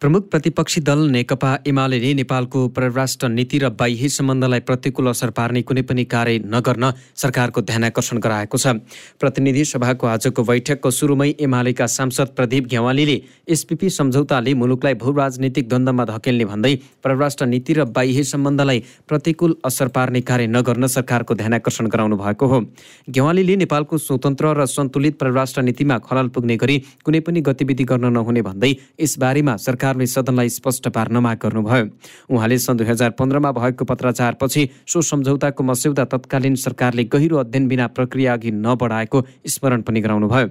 प्रमुख 0.00 0.28
प्रतिपक्षी 0.30 0.80
दल 0.80 0.98
नेकपा 1.10 1.48
एमाले 1.68 2.12
नेपालको 2.14 2.60
परराष्ट्र 2.68 3.28
नीति 3.28 3.58
र 3.58 3.68
बाह्य 3.70 4.08
सम्बन्धलाई 4.08 4.60
प्रतिकूल 4.60 5.08
असर 5.08 5.30
पार्ने 5.30 5.62
कुनै 5.62 5.82
पनि 5.82 6.04
कार्य 6.04 6.38
नगर्न 6.46 6.92
सरकारको 7.14 7.62
ध्यान 7.62 7.84
आकर्षण 7.84 8.18
गराएको 8.18 8.58
छ। 8.58 8.80
प्रतिनिधि 9.20 9.64
सभाको 9.64 10.06
आजको 10.06 10.42
बैठकको 10.42 10.90
सुरुमै 10.90 11.28
एमालेका 11.38 11.86
सांसद 11.86 12.32
प्रदीप 12.32 12.66
घेवालीले 12.66 13.16
एसपिपी 13.46 13.90
सम्झौताले 13.90 14.54
मुलुकलाई 14.54 14.94
भू 14.94 15.12
राजनीतिक 15.12 15.68
द्वन्द्वमा 15.68 16.04
धकेल्ने 16.06 16.44
भन्दै 16.46 16.74
परराष्ट्र 17.04 17.46
नीति 17.46 17.72
र 17.72 17.84
बाह्य 17.92 18.24
सम्बन्धलाई 18.32 18.82
प्रतिकूल 19.08 19.56
असर 19.64 19.88
पार्ने 19.92 20.20
कार्य 20.24 20.46
नगर्न 20.48 20.86
सरकारको 20.96 21.34
ध्यान 21.34 21.54
आकर्षण 21.54 21.92
गराउनु 21.92 22.16
भएको 22.16 22.46
हो। 22.46 22.62
घेवालीले 23.10 23.56
नेपालको 23.56 23.98
स्वतन्त्र 23.98 24.56
र 24.56 24.66
सन्तुलित 24.70 25.20
परराष्ट्र 25.20 25.68
नीतिमा 25.68 25.98
खलल 26.08 26.32
पुग्ने 26.32 26.56
गरी 26.56 26.78
कुनै 27.04 27.20
पनि 27.20 27.40
गतिविधि 27.52 27.84
गर्न 27.84 28.12
नहुने 28.16 28.42
भन्दै 28.42 28.74
यसबारेमा 29.00 29.56
सरकार 29.60 29.88
सदनलाई 29.96 30.48
स्पष्ट 30.48 30.88
पार्न 30.88 31.16
माग 31.16 31.38
गर्नुभयो। 31.42 31.86
उहाँले 32.30 32.58
सन् 32.58 32.78
दुई 32.78 32.86
हजार 32.86 33.10
पन्ध्रमा 33.10 33.52
भएको 33.52 33.84
पत्राचारपछि 33.84 34.68
सो 34.86 35.00
सम्झौताको 35.02 35.62
मस्यौदा 35.62 36.04
तत्कालीन 36.04 36.54
सरकारले 36.56 37.04
गहिरो 37.04 37.36
अध्ययन 37.36 37.68
बिना 37.68 37.86
प्रक्रिया 37.86 38.32
अघि 38.32 38.50
नबढाएको 38.50 39.24
स्मरण 39.46 39.82
पनि 39.82 40.00
गराउनुभयो। 40.00 40.48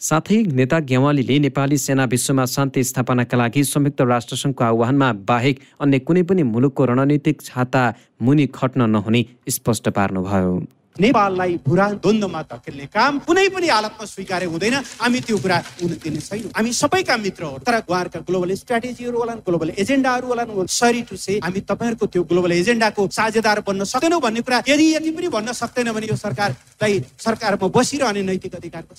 साथै 0.00 0.42
नेता 0.54 0.78
गेवालीले 0.80 1.38
नेपाली 1.38 1.76
सेना 1.76 2.04
विश्वमा 2.04 2.44
शान्ति 2.46 2.84
स्थापनाका 2.84 3.36
लागि 3.36 3.64
संयुक्त 3.64 4.00
राष्ट्रसङ्घको 4.00 4.64
आह्वानमा 4.64 5.12
बाहेक 5.26 5.58
अन्य 5.80 5.98
कुनै 5.98 6.22
पनि 6.22 6.42
मुलुकको 6.42 6.84
रणनीतिक 6.84 7.42
छाता 7.42 7.82
मुनि 8.22 8.46
खट्न 8.54 8.90
नहुने 8.90 9.24
स्पष्ट 9.48 9.88
पार्नुभयो। 9.88 10.77
नेपाललाई 11.00 11.58
भुरा 11.66 11.86
द्वन्द्वमा 12.04 12.42
धकेल्ने 12.52 12.86
काम 12.94 13.18
कुनै 13.26 13.48
पनि 13.54 13.68
हालतमा 13.68 14.04
स्वीकार्य 14.04 14.46
हुँदैन। 14.46 14.74
हामी 15.00 15.20
त्यो 15.20 15.36
कुरा 15.38 15.58
हुन 15.82 15.92
दिने 16.02 16.20
छैनौँ। 16.20 16.50
हामी 16.56 16.72
सबैका 16.72 17.16
मित्र 17.16 17.44
हो 17.44 17.58
तर 17.66 17.74
उहाँहरूका 17.88 18.20
ग्लोबल 18.28 18.54
स्ट्राटेजीहरू 18.62 19.18
होला 19.18 19.34
ग्लोबल 19.46 19.70
एजेन्डाहरू 19.78 20.26
होला 20.26 20.44
सरी 20.66 21.02
टु 21.10 21.16
से 21.16 21.38
हामी 21.44 21.60
तपाईँहरूको 21.70 22.06
त्यो 22.06 22.22
ग्लोबल 22.30 22.52
एजेन्डाको 22.52 23.08
साझेदार 23.18 23.60
बन्न 23.66 23.84
सक्दैनौँ 23.92 24.20
भन्ने 24.20 24.40
कुरा 24.42 24.62
यदि 24.68 24.86
यति 24.94 25.10
पनि 25.10 25.28
भन्न 25.36 25.52
सक्दैन 25.62 25.92
भने 25.92 26.06
यो 26.06 26.16
सरकारलाई 26.16 27.00
सरकारमा 27.26 27.68
बसिरहने 27.78 28.22
नैतिक 28.22 28.54
अधिकारको 28.54 28.94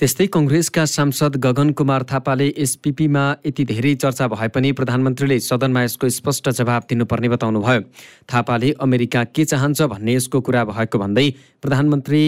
त्यस्तै 0.00 0.26
कङ्ग्रेसका 0.34 0.84
सांसद 0.90 1.36
गगन 1.38 1.70
कुमार 1.78 2.02
थापाले 2.10 2.46
एसपिपीमा 2.64 3.24
यति 3.46 3.64
धेरै 3.64 3.92
चर्चा 4.02 4.26
भए 4.32 4.48
पनि 4.54 4.70
प्रधानमन्त्रीले 4.78 5.38
सदनमा 5.46 5.82
यसको 5.82 6.08
स्पष्ट 6.08 6.48
जवाब 6.58 6.82
दिनुपर्ने 6.90 7.28
बताउनुभयो। 7.28 7.80
थापाले 8.26 8.70
अमेरिका 8.80 9.22
के 9.36 9.44
चाहन्छ 9.44 9.82
भन्ने 9.92 10.14
यसको 10.14 10.40
कुरा 10.40 10.64
भएको 10.72 10.98
भन्दै 10.98 11.26
प्रधानमन्त्री 11.62 12.22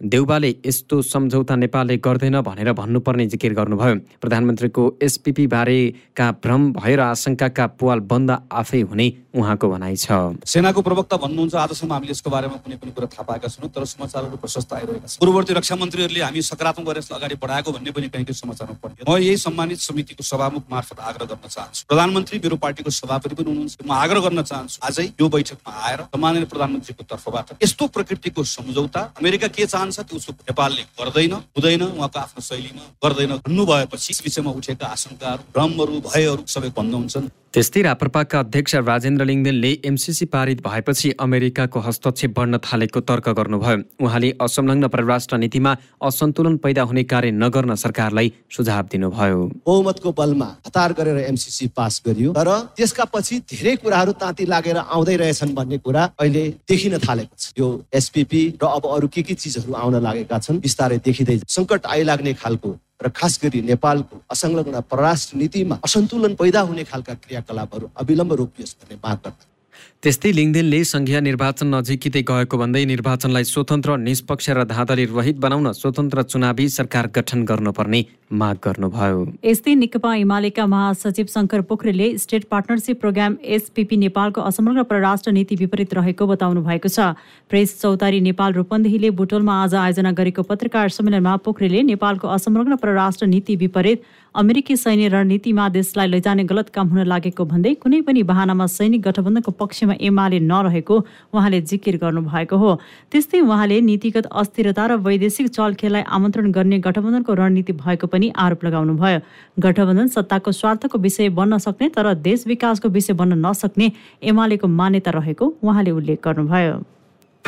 देउबाले 0.00 0.48
यस्तो 0.66 1.00
सम्झौता 1.02 1.56
नेपालले 1.56 1.96
गर्दैन 2.04 2.40
भनेर 2.44 2.72
भन्नुपर्ने 2.72 3.26
जिकिर 3.26 3.52
गर्नुभयो। 3.56 3.94
प्रधानमन्त्रीको 4.20 4.82
एसपिपी 5.02 5.46
बारेका 5.48 6.30
भ्रम 6.44 6.72
भएर 6.72 7.00
आशंकाका 7.00 7.66
पुवाल 7.80 8.00
बन्द 8.04 8.30
आफै 8.52 8.80
हुने 8.92 9.06
उहाँको 9.32 9.68
भनाइ 9.68 9.96
छ। 9.96 10.36
सेनाको 10.44 10.80
प्रवक्ता 10.84 11.16
भन्नुहुन्छ 11.16 11.54
आजसम्म 11.56 11.92
हामीले 11.92 12.12
यसको 12.12 12.28
बारेमा 12.28 12.56
कुनै 12.60 12.76
पनि 12.76 12.92
कुरा 12.92 13.08
थाहा 13.08 13.24
पाएका 13.24 13.48
छैनौँ 13.48 13.72
तर 13.72 13.84
समाचारहरू 13.88 14.36
प्रशस्त 14.36 14.72
आइरहेका 14.72 15.08
छन्। 15.08 15.20
पूर्ववर्ती 15.20 15.52
रक्षा 15.56 15.76
मन्त्रीहरूले 15.80 16.20
हामी 16.20 16.42
सकारात्मक 16.44 16.84
गरेर 16.86 17.00
यसलाई 17.00 17.16
अगाडि 17.16 17.36
बढाएको 17.40 17.72
भन्ने 17.72 17.90
पनि 17.96 18.08
कहीँ 18.12 18.36
समाचारमा 18.36 18.76
पढ्यो 18.76 19.04
म 19.08 19.16
यही 19.16 19.36
सम्मानित 19.40 19.80
समितिको 19.80 20.22
सभामुख 20.22 20.64
मार्फत 20.68 21.00
आग्रह 21.00 21.26
गर्न 21.32 21.48
चाहन्छु। 21.48 21.88
प्रधानमन्त्री 21.88 22.36
मेरो 22.44 22.56
पार्टीको 22.60 22.90
सभापति 22.92 23.34
पनि 23.34 23.48
हुनुहुन्छ। 23.48 23.76
म 23.80 23.92
आग्रह 23.96 24.20
गर्न 24.28 24.42
चाहन्छु 24.44 24.76
आजै 24.84 25.04
यो 25.20 25.28
बैठकमा 25.28 25.72
आएर 25.72 26.00
सम्माननीय 26.12 26.48
प्रधानमन्त्रीको 26.52 27.02
तर्फबाट 27.04 27.46
यस्तो 27.64 27.84
प्रकृतिको 27.96 28.44
सम्झौता 28.44 29.00
अमेरिका 29.20 29.48
के 29.52 29.66
चाहन्छ 29.66 29.84
त्यो 29.90 30.16
उसको 30.16 30.32
नेपालले 30.50 30.82
गर्दैन 31.00 31.32
हुँदैन 31.32 31.82
उहाँको 31.82 32.18
आफ्नो 32.18 32.40
शैलीमा 32.48 32.84
गर्दैन 33.04 33.32
भन्नुभएपछि 33.46 34.12
विषयमा 34.24 34.50
उठेका 34.58 34.86
आशंकाहरू 34.86 35.42
भ्रमहरू 35.54 35.94
भयहरू 36.08 36.42
सबै 36.54 36.70
बन्द 36.78 36.94
हुन्छन्। 36.94 37.26
त्यस्तै 37.56 37.82
राप्रपाका 37.82 38.38
अध्यक्ष 38.44 38.74
राजेन्द्र 38.84 39.24
लिङ्गदेनले 39.24 39.68
एमसिसी 39.88 40.24
पारित 40.32 40.58
भएपछि 40.60 41.10
अमेरिकाको 41.24 41.80
हस्तक्षेप 41.86 42.30
बढ्न 42.36 42.58
थालेको 42.60 43.00
तर्क 43.08 43.28
गर्नुभयो। 43.38 44.04
उहाँले 44.04 44.30
असंलग्न 44.44 44.86
परराष्ट्र 44.92 45.36
नीतिमा 45.40 45.72
असन्तुलन 46.04 46.56
पैदा 46.60 46.82
हुने 46.84 47.04
कार्य 47.08 47.30
नगर्न 47.32 47.74
सरकारलाई 47.84 48.32
सुझाव 48.52 48.84
दिनुभयो। 48.92 49.40
बहुमतको 49.64 50.12
बलमा 50.12 50.48
हतार 50.66 50.92
गरेर 51.00 51.18
एमसिसी 51.32 51.66
पास 51.72 52.02
गरियो 52.06 52.36
तर 52.36 52.52
त्यसका 52.76 53.04
पछि 53.08 53.40
धेरै 53.48 53.76
कुराहरू 53.80 54.12
ताती 54.20 54.44
लागेर 54.52 54.76
आउँदै 54.76 55.16
रहेछन् 55.16 55.56
भन्ने 55.56 55.78
कुरा 55.80 56.02
अहिले 56.20 56.44
देखिन 56.68 57.00
थालेको 57.08 57.34
छ। 57.40 57.56
यो 57.56 57.68
एसपिपी 57.88 58.42
र 58.60 58.64
अब 58.68 58.84
अरू 58.84 59.08
के 59.08 59.22
के 59.24 59.34
चिजहरू 59.34 59.72
आउन 59.72 60.04
लागेका 60.04 60.44
छन् 60.44 60.60
बिस्तारै 60.60 60.98
देखिँदै 61.08 61.40
सङ्कट 61.48 61.88
आइलाग्ने 61.88 62.32
खालको 62.36 62.80
र 63.02 63.08
खास 63.14 63.38
गरी 63.42 63.60
नेपालको 63.62 64.16
असंलग्न 64.30 64.80
परराष्ट्र 64.90 65.36
नीतिमा 65.36 65.76
असन्तुलन 65.84 66.34
पैदा 66.34 66.60
हुने 66.60 66.84
खालका 66.84 67.14
क्रियाकलापहरू 67.14 67.86
अविलम्ब 68.00 68.32
रोकियोस् 68.32 68.74
माग 69.04 69.18
गर्दछ। 69.24 69.55
त्यस्तै 70.02 70.32
लिङ्गदेनले 70.38 70.80
सङ्घीय 70.84 71.20
निर्वाचन 71.28 71.74
नजिकै 71.74 72.22
गएको 72.30 72.56
भन्दै 72.62 72.84
निर्वाचनलाई 72.92 73.44
स्वतन्त्र 73.52 73.96
निष्पक्ष 74.06 74.50
र 74.50 74.64
धाँधली 74.72 75.04
रहित 75.12 75.36
बनाउन 75.44 75.72
स्वतन्त्र 75.72 76.22
चुनावी 76.32 76.68
सरकार 76.76 77.06
गठन 77.16 77.44
गर्नुपर्ने 77.44 78.00
माग 78.32 78.56
गर्नुभयो। 78.64 79.18
यस्तै 79.44 79.74
नेकपा 79.82 80.14
एमालेका 80.16 80.66
महासचिव 80.66 81.26
शङ्कर 81.34 81.60
पोखरेलले 81.70 82.08
स्टेट 82.18 82.44
पार्टनरसिप 82.50 83.00
प्रोग्राम 83.00 83.36
एसपिपी 83.56 83.96
नेपालको 83.96 84.40
असमग्र 84.50 84.82
परराष्ट्र 84.90 85.30
नीति 85.38 85.54
विपरीत 85.56 85.94
रहेको 85.94 86.26
बताउनु 86.26 86.62
भएको 86.62 86.88
छ। 86.88 87.14
प्रेस 87.50 87.80
चौतारी 87.80 88.20
नेपाल 88.20 88.52
रूपन्देहीले 88.52 89.10
बुटोलमा 89.18 89.54
आज 89.62 89.74
आयोजना 89.74 90.12
गरेको 90.12 90.42
पत्रकार 90.42 90.88
सम्मेलनमा 90.90 91.36
पोखरेलले 91.46 91.82
नेपालको 91.94 92.28
असमग्र 92.28 92.76
परराष्ट्र 92.82 93.26
नीति 93.26 93.56
विपरीत 93.56 94.02
अमेरिकी 94.36 94.76
सैन्य 94.76 95.08
रणनीतिमा 95.08 95.68
देशलाई 95.68 96.06
लैजाने 96.06 96.44
गलत 96.44 96.68
काम 96.68 96.88
हुन 96.88 97.06
लागेको 97.08 97.44
भन्दै 97.44 97.72
कुनै 97.82 98.00
पनि 98.00 98.22
बहानामा 98.22 98.66
सैनिक 98.68 99.02
गठबन्धनको 99.02 99.52
पक्षमा 99.52 99.94
एमाले 100.00 100.40
नरहेको 100.42 100.96
उहाँले 101.34 101.60
जिकिर 101.62 101.96
गर्नुभएको 101.96 102.56
हो। 102.56 102.74
त्यस्तै 103.12 103.40
उहाँले 103.40 103.80
नीतिगत 103.82 104.26
अस्थिरता 104.32 104.86
र 104.86 104.96
वैदेशिक 105.00 105.48
चलखेललाई 105.50 106.02
आमन्त्रण 106.10 106.50
गर्ने 106.52 106.78
गठबन्धनको 106.86 107.34
रणनीति 107.34 107.72
भएको 107.74 108.06
पनि 108.06 108.32
आरोप 108.38 108.64
लगाउनुभयो। 108.64 109.20
गठबन्धन 109.58 110.08
सत्ताको 110.08 110.52
स्वार्थको 110.52 110.98
विषय 110.98 111.28
बन्न 111.32 111.58
सक्ने 111.58 111.88
तर 111.96 112.12
देश 112.20 112.46
विकासको 112.46 112.88
विषय 112.90 113.12
बन्न 113.14 113.40
नसक्ने 113.46 113.90
एमालेको 114.24 114.68
मान्यता 114.74 115.16
रहेको 115.16 115.54
उहाँले 115.62 115.90
उल्लेख 115.92 116.20
गर्नुभयो। 116.24 116.76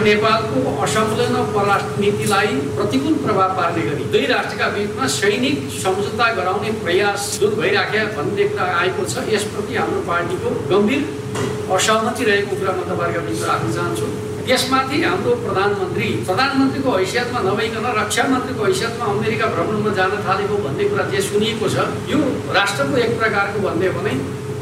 नेपालको 0.04 0.60
असंलग्न 0.82 1.42
परराष्ट्र 1.54 2.00
नीतिलाई 2.00 2.54
प्रतिकूल 2.76 3.14
प्रभाव 3.24 3.50
पार्ने 3.56 3.82
गरी 3.88 4.04
दुई 4.12 4.26
राष्ट्रका 4.32 4.68
बिचमा 4.74 5.06
सैनिक 5.14 5.56
सम्झौता 5.76 6.26
गराउने 6.38 6.70
प्रयास 6.84 7.26
जुन 7.40 7.54
भइराख्या 7.60 8.04
भन्ने 8.16 8.44
कुरा 8.48 8.66
आएको 8.78 9.04
छ। 9.12 9.26
यसप्रति 9.34 9.74
हाम्रो 9.80 10.00
पार्टीको 10.08 10.50
गम्भीर 10.70 11.02
असहमति 11.76 12.24
रहेको 12.30 12.56
कुरा 12.60 12.72
म 12.78 12.80
तपाईँहरूका 12.90 13.26
बिच 13.28 13.42
राख्न 13.50 13.72
चाहन्छु। 13.76 14.06
त्यसमाथि 14.46 14.98
हाम्रो 15.04 15.32
प्रधानमन्त्री 15.44 16.08
प्रधानमन्त्रीको 16.28 16.90
हैसियतमा 16.96 17.40
नभइकन 17.48 17.86
रक्षा 18.00 18.22
मन्त्रीको 18.32 18.64
हैसियतमा 18.64 19.04
अमेरिका 19.14 19.46
भ्रमणमा 19.54 19.90
जान 19.98 20.12
थालेको 20.26 20.56
भन्ने 20.64 20.84
कुरा 20.90 21.04
जे 21.12 21.20
सुनिएको 21.28 21.68
छ 21.74 21.84
यो 22.12 22.18
राष्ट्रको 22.56 22.96
एक 23.04 23.18
प्रकारको 23.18 23.58
भन्ने 23.66 23.88
भने 23.98 24.14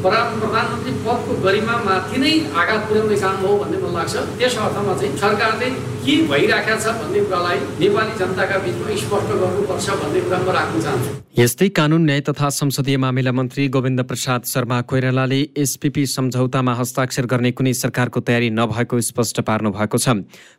प्रधानमन्त्री 0.03 0.91
पदको 1.05 1.33
गरिमामाथि 1.43 2.17
नै 2.21 2.33
आघात 2.61 2.81
पुर्याउने 2.87 3.17
काम 3.23 3.35
हो 3.43 3.51
भन्ने 3.59 3.77
मलाई 3.83 3.93
लाग्छ। 3.97 4.15
त्यस 4.39 4.57
अर्थमा 4.57 4.93
चाहिँ 4.99 5.17
सरकारले 5.17 5.69
के 6.05 6.15
भइराखेका 6.29 6.75
छ 6.83 6.85
भन्ने 6.99 7.19
कुरालाई 7.25 7.57
नेपाली 7.81 8.13
जनताका 8.19 8.57
बिचमा 8.65 8.95
स्पष्ट 9.03 9.29
गर्नुपर्छ 9.41 9.87
भन्ने 10.01 10.19
कुरा 10.25 10.37
म 10.37 10.49
राख्न 10.57 10.75
चाहन्छु। 10.85 11.11
यस्तै 11.41 11.67
कानुन 11.77 12.01
न्याय 12.05 12.21
तथा 12.29 12.49
संसदीय 12.59 12.97
मामिला 12.97 13.31
मन्त्री 13.31 13.67
गोविन्द 13.75 14.01
प्रसाद 14.09 14.41
शर्मा 14.53 14.79
कोइरालाले 14.89 15.41
एसपिपी 15.63 16.05
सम्झौतामा 16.15 16.73
हस्ताक्षर 16.79 17.25
गर्ने 17.33 17.51
कुनै 17.57 17.73
सरकारको 17.73 18.19
तयारी 18.27 18.49
नभएको 18.53 19.01
स्पष्ट 19.09 19.41
पार्नु 19.49 19.69
भएको 19.77 19.97
छ। 19.97 20.07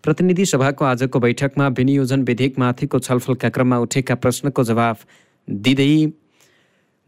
प्रतिनिधि 0.04 0.44
सभाको 0.52 0.84
आजको 0.84 1.18
बैठकमा 1.18 1.66
विनियोजन 1.78 2.20
विधेयकमाथिको 2.28 2.98
छलफलका 3.06 3.48
क्रममा 3.54 3.78
उठेका 3.86 4.14
प्रश्नको 4.22 4.64
जवाफ 4.70 4.96
दिँदै 5.48 5.92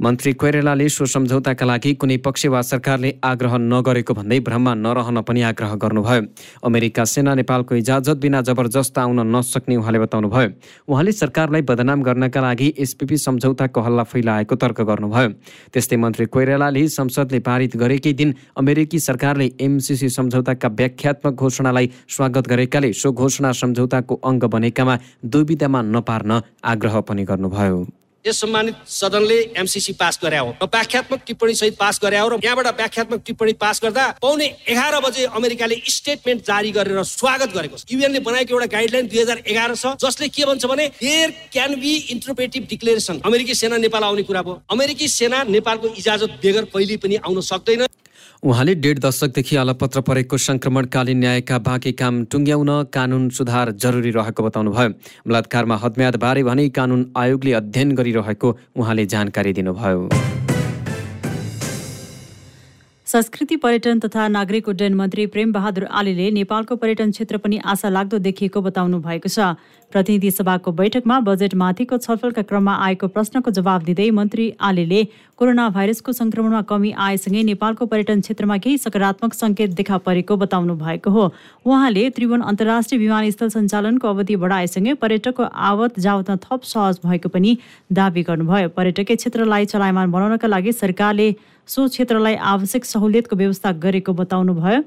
मन्त्री 0.00 0.32
कोइरेलाले 0.32 0.88
सो 0.88 1.04
सम्झौताका 1.04 1.66
लागि 1.66 1.92
कुनै 2.00 2.16
पक्ष 2.24 2.46
वा 2.46 2.60
सरकारले 2.64 3.08
आग्रह 3.20 3.56
नगरेको 3.60 4.14
भन्दै 4.14 4.38
भ्रममा 4.40 4.72
नरहन 4.74 5.20
पनि 5.28 5.42
आग्रह 5.44 5.74
गर्नुभयो। 5.76 6.22
अमेरिका 6.64 7.04
सेना 7.04 7.34
नेपालको 7.36 7.74
इजाजत 7.76 8.16
बिना 8.16 8.40
जबरजस्त 8.40 8.98
आउन 8.98 9.20
नसक्ने 9.36 9.76
उहाँले 9.76 9.98
बताउनुभयो। 10.00 10.48
उहाँले 10.88 11.12
सरकारलाई 11.12 11.62
बदनाम 11.68 12.02
गर्नका 12.02 12.40
लागि 12.40 12.72
एसपिपी 12.80 13.16
सम्झौताको 13.26 13.80
हल्ला 13.80 14.04
फैलाएको 14.08 14.56
तर्क 14.56 14.80
गर्नुभयो। 14.88 15.28
त्यस्तै 15.68 15.96
मन्त्री 16.00 16.26
कोइरालाले 16.32 16.88
संसदले 16.96 17.44
पारित 17.44 17.76
गरेकै 17.76 18.12
दिन 18.16 18.34
अमेरिकी 18.56 18.98
सरकारले 19.04 19.52
एमसिसी 19.60 20.08
सम्झौताका 20.08 20.68
व्याख्यात्मक 20.80 21.34
घोषणालाई 21.36 21.92
स्वागत 22.08 22.48
गरेकाले 22.48 22.92
सो 22.96 23.12
घोषणा 23.12 23.52
सम्झौताको 23.52 24.20
अङ्ग 24.24 24.44
बनेकामा 24.48 24.98
दुविधामा 25.28 25.80
नपार्न 25.92 26.40
आग्रह 26.64 27.00
पनि 27.04 27.24
गर्नुभयो। 27.28 27.99
यस 28.26 28.40
सम्मानित 28.40 28.74
सदनले 28.86 29.36
एमसिसी 29.56 29.92
पास 29.96 30.18
गरे 30.22 30.38
हो 30.38 30.48
र 30.52 30.66
व्याख्यात्मक 30.66 31.20
टिप्पणी 31.26 31.54
सहित 31.54 31.76
पास 31.80 32.00
गरे 32.02 32.18
हो 32.18 32.28
र 32.28 32.36
यहाँबाट 32.44 32.66
व्याख्यात्मक 32.76 33.22
टिप्पणी 33.26 33.52
पास 33.56 33.80
गर्दा 33.82 34.04
पाउने 34.20 34.46
एघार 34.68 34.98
बजे 35.00 35.24
अमेरिकाले 35.32 35.76
स्टेटमेन्ट 35.88 36.44
जारी 36.44 36.70
गरेर 36.70 37.02
स्वागत 37.02 37.54
गरेको 37.56 37.76
छ। 37.76 37.84
युएनले 37.88 38.20
बनाएको 38.20 38.52
एउटा 38.52 38.66
गाइडलाइन 38.76 39.06
दुई 39.08 39.20
हजार 39.20 39.38
एघार 39.46 39.74
छ 39.74 39.96
जसले 40.04 40.28
के 40.28 40.44
भन्छ 40.44 40.64
भने 40.68 40.86
there 41.00 41.30
can 41.48 41.80
be 41.80 41.94
interpretive 42.12 42.66
declaration 42.68 43.20
अमेरिकी 43.24 43.54
सेना 43.54 43.76
नेपाल 43.88 44.04
आउने 44.04 44.22
कुरा 44.28 44.42
भयो। 44.42 44.60
अमेरिकी 44.68 45.08
सेना 45.08 45.42
नेपालको 45.48 45.94
इजाजत 45.96 46.36
बेगर 46.44 46.64
कहिले 46.76 46.96
पनि 47.00 47.16
आउन 47.24 47.40
सक्दैन। 47.40 47.86
उहाँले 48.42 48.74
डेढ 48.74 48.98
दशकदेखि 48.98 49.56
अलपत्र 49.56 50.00
परेको 50.00 50.36
सङ्क्रमणकालीन 50.40 51.18
न्यायका 51.20 51.58
बाँकी 51.60 51.92
काम 51.92 52.24
टुङ्ग्याउन 52.32 52.70
कानुन 52.88 53.28
सुधार 53.36 53.70
जरुरी 53.76 54.10
रहेको 54.10 54.42
बताउनुभयो। 54.42 54.88
बलात्कारमा 55.28 55.76
हदम्यादबारे 55.76 56.42
भने 56.48 56.68
कानुन 56.72 57.04
आयोगले 57.12 57.52
अध्ययन 57.60 57.92
गरिरहेको 57.94 58.56
उहाँले 58.80 59.04
जानकारी 59.12 59.52
दिनुभयो। 59.52 60.08
संस्कृति 63.06 63.56
पर्यटन 63.56 63.98
तथा 64.00 64.26
नागरिक 64.28 64.68
उड्डयन 64.68 64.94
मन्त्री 64.94 65.26
प्रेम 65.26 65.52
बहादुर 65.52 65.84
आलीले 65.90 66.30
नेपालको 66.30 66.76
पर्यटन 66.76 67.10
क्षेत्र 67.10 67.36
पनि 67.44 67.58
आशा 67.66 67.88
लाग्दो 67.90 68.18
देखिएको 68.24 68.60
बताउनु 68.62 68.98
भएको 69.02 69.28
छ। 69.28 69.60
प्रतिनिधि 69.92 70.30
सभाको 70.30 70.72
बैठकमा 70.72 71.18
बजेटमाथिको 71.26 71.96
छलफलका 71.98 72.42
क्रममा 72.42 72.74
आएको 72.86 73.08
प्रश्नको 73.14 73.50
जवाब 73.50 73.82
दिँदै 73.84 74.10
मन्त्री 74.18 74.46
आलीले 74.60 75.02
कोरोना 75.38 75.68
भाइरसको 75.70 76.12
सङ्क्रमणमा 76.12 76.60
कमी 76.70 76.90
आएसँगै 77.06 77.42
नेपालको 77.42 77.86
पर्यटन 77.86 78.20
क्षेत्रमा 78.20 78.56
केही 78.58 78.78
सकारात्मक 78.78 79.34
सङ्केत 79.34 79.70
देखा 79.74 79.98
परेको 80.06 80.36
बताउनु 80.36 80.74
भएको 80.76 81.10
हो। 81.10 81.24
उहाँले 81.66 82.08
त्रिभुवन 82.10 82.40
अन्तर्राष्ट्रिय 82.52 83.00
विमानस्थल 83.00 83.48
सञ्चालनको 83.56 84.08
अवधि 84.08 84.36
बढाएसँगै 84.36 84.94
पर्यटकको 85.02 85.44
आवत 85.70 85.98
जावतमा 85.98 86.36
थप 86.44 86.62
सहज 86.72 87.00
भएको 87.06 87.28
पनि 87.28 87.56
दावी 87.92 88.22
गर्नुभयो। 88.28 88.68
पर्यटकीय 88.76 89.16
क्षेत्रलाई 89.16 89.64
चलायमान 89.72 90.10
बनाउनका 90.12 90.48
लागि 90.48 90.72
सरकारले 90.76 91.28
सो 91.68 91.88
क्षेत्रलाई 91.88 92.34
आवश्यक 92.52 92.84
सहुलियतको 92.84 93.36
व्यवस्था 93.36 93.72
गरेको 93.82 94.12
बताउनुभयो। 94.14 94.82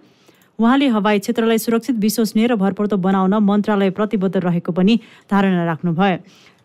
उहाँले 0.60 0.88
हवाई 0.88 1.20
क्षेत्रलाई 1.20 1.58
सुरक्षित 1.58 1.96
विश्वसनीय 2.00 2.48
र 2.48 2.56
भरपर्दो 2.56 2.98
बनाउन 2.98 3.34
मन्त्रालय 3.44 3.90
प्रतिबद्ध 3.90 4.38
रहेको 4.38 4.72
पनि 4.72 5.00
धारणा 5.32 5.66
राख्नुभयो। 5.66 6.18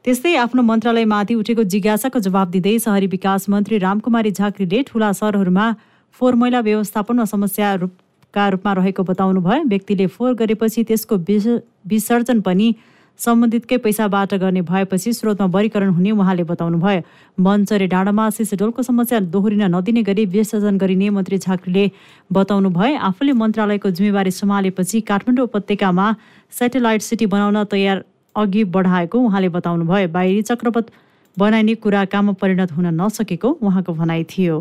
त्यस्तै 0.05 0.35
आफ्नो 0.37 0.62
मन्त्रालयमाथि 0.62 1.35
उठेको 1.35 1.62
जिज्ञासाको 1.64 2.19
जवाब 2.20 2.50
दिँदै 2.50 2.79
सहरी 2.79 3.06
विकास 3.08 3.49
मन्त्री 3.49 3.79
रामकुमारी 3.79 4.31
झाँक्रीले 4.31 4.82
ठुला 4.88 5.12
सहरहरूमा 5.12 5.67
फोहोर 6.20 6.35
मैला 6.35 6.61
व्यवस्थापनमा 6.61 7.25
समस्या 7.25 7.75
रूपका 7.82 8.49
रूपमा 8.49 8.73
रहेको 8.73 9.02
बताउनुभयो। 9.02 9.64
व्यक्तिले 9.69 10.06
फोहोर 10.06 10.34
गरेपछि 10.34 10.82
त्यसको 10.88 11.17
विसर्जन 11.88 12.41
पनि 12.41 12.69
सम्बन्धितकै 13.19 13.76
पैसाबाट 13.85 14.35
गर्ने 14.35 14.62
भएपछि 14.62 15.12
स्रोतमा 15.12 15.47
वर्गीकरण 15.55 15.91
हुने 15.91 16.11
उहाँले 16.11 16.44
बताउनुभयो। 16.44 17.00
मञ्चरे 17.38 17.87
डाँडामा 17.87 18.29
सिसडोलको 18.31 18.82
समस्या 18.82 19.20
दोहोरिन 19.35 19.62
नदिने 19.75 20.03
गरी 20.03 20.25
विसर्जन 20.26 20.79
गरिने 20.79 21.11
मन्त्री 21.11 21.38
झाँक्रीले 21.38 21.91
बताउनु 22.31 22.70
भए 22.70 22.94
आफूले 23.09 23.32
मन्त्रालयको 23.43 23.91
जिम्मेवारी 23.91 24.31
सम्हालेपछि 24.31 25.00
काठमाडौँ 25.11 25.44
उपत्यकामा 25.44 26.06
सेटेलाइट 26.53 27.03
सिटी 27.03 27.26
बनाउन 27.26 27.65
तयार 27.67 28.05
अघि 28.37 28.65
बढाएको 28.70 29.19
उहाँले 29.19 29.49
बताउनुभयो। 29.50 30.09
बाहिरी 30.09 30.43
चक्रपथ 30.43 30.87
बनाइने 31.37 31.75
कुरा 31.82 32.05
काममा 32.12 32.32
परिणत 32.41 32.73
हुन 32.73 32.87
नसकेको 33.00 33.49
उहाँको 33.62 33.93
भनाइ 33.94 34.25
थियो। 34.31 34.56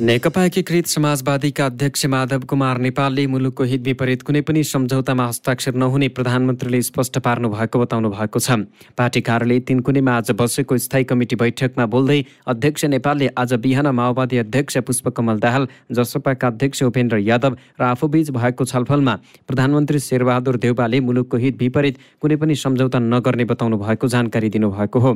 नेकपा 0.00 0.44
एकीकृत 0.44 0.86
समाजवादीका 0.86 1.64
अध्यक्ष 1.66 2.04
माधव 2.06 2.40
कुमार 2.40 2.78
नेपालले 2.78 3.26
मुलुकको 3.26 3.64
हित 3.64 3.80
विपरीत 3.82 4.20
कुनै 4.22 4.40
पनि 4.40 4.62
सम्झौतामा 4.64 5.24
हस्ताक्षर 5.26 5.74
नहुने 5.74 6.08
प्रधानमन्त्रीले 6.08 6.80
स्पष्ट 6.82 7.18
पार्नु 7.18 7.48
भएको 7.50 7.78
बताउनु 7.78 8.10
भएको 8.10 8.38
छ। 8.38 8.50
पार्टी 8.98 9.20
कार्यालय 9.20 9.58
तिनकुनेमा 9.60 10.12
आज 10.16 10.30
बसेको 10.38 10.78
स्थायी 10.78 11.04
कमिटी 11.04 11.36
बैठकमा 11.36 11.86
बोल्दै 11.86 12.22
अध्यक्ष 12.46 12.84
नेपालले 12.84 13.28
आज 13.36 13.54
बिहान 13.58 13.86
माओवादी 13.90 14.38
अध्यक्ष 14.38 14.78
पुष्पकमल 14.86 15.38
दाहाल 15.38 15.66
जसपाका 15.90 16.46
अध्यक्ष 16.46 16.82
उपेन्द्र 16.82 17.18
यादव 17.18 17.56
र 17.80 17.82
आफूबीच 17.84 18.30
भएको 18.30 18.64
छलफलमा 18.64 19.14
प्रधानमन्त्री 19.48 19.98
शेरबहादुर 19.98 20.56
देउबाले 20.58 21.00
मुलुकको 21.00 21.36
हित 21.36 21.58
विपरीत 21.58 21.98
कुनै 22.22 22.36
पनि 22.36 22.54
सम्झौता 22.54 22.98
नगर्ने 23.08 23.44
बताउनु 23.50 23.76
भएको 23.82 24.06
जानकारी 24.06 24.48
दिनुभएको 24.50 24.98
हो। 25.00 25.12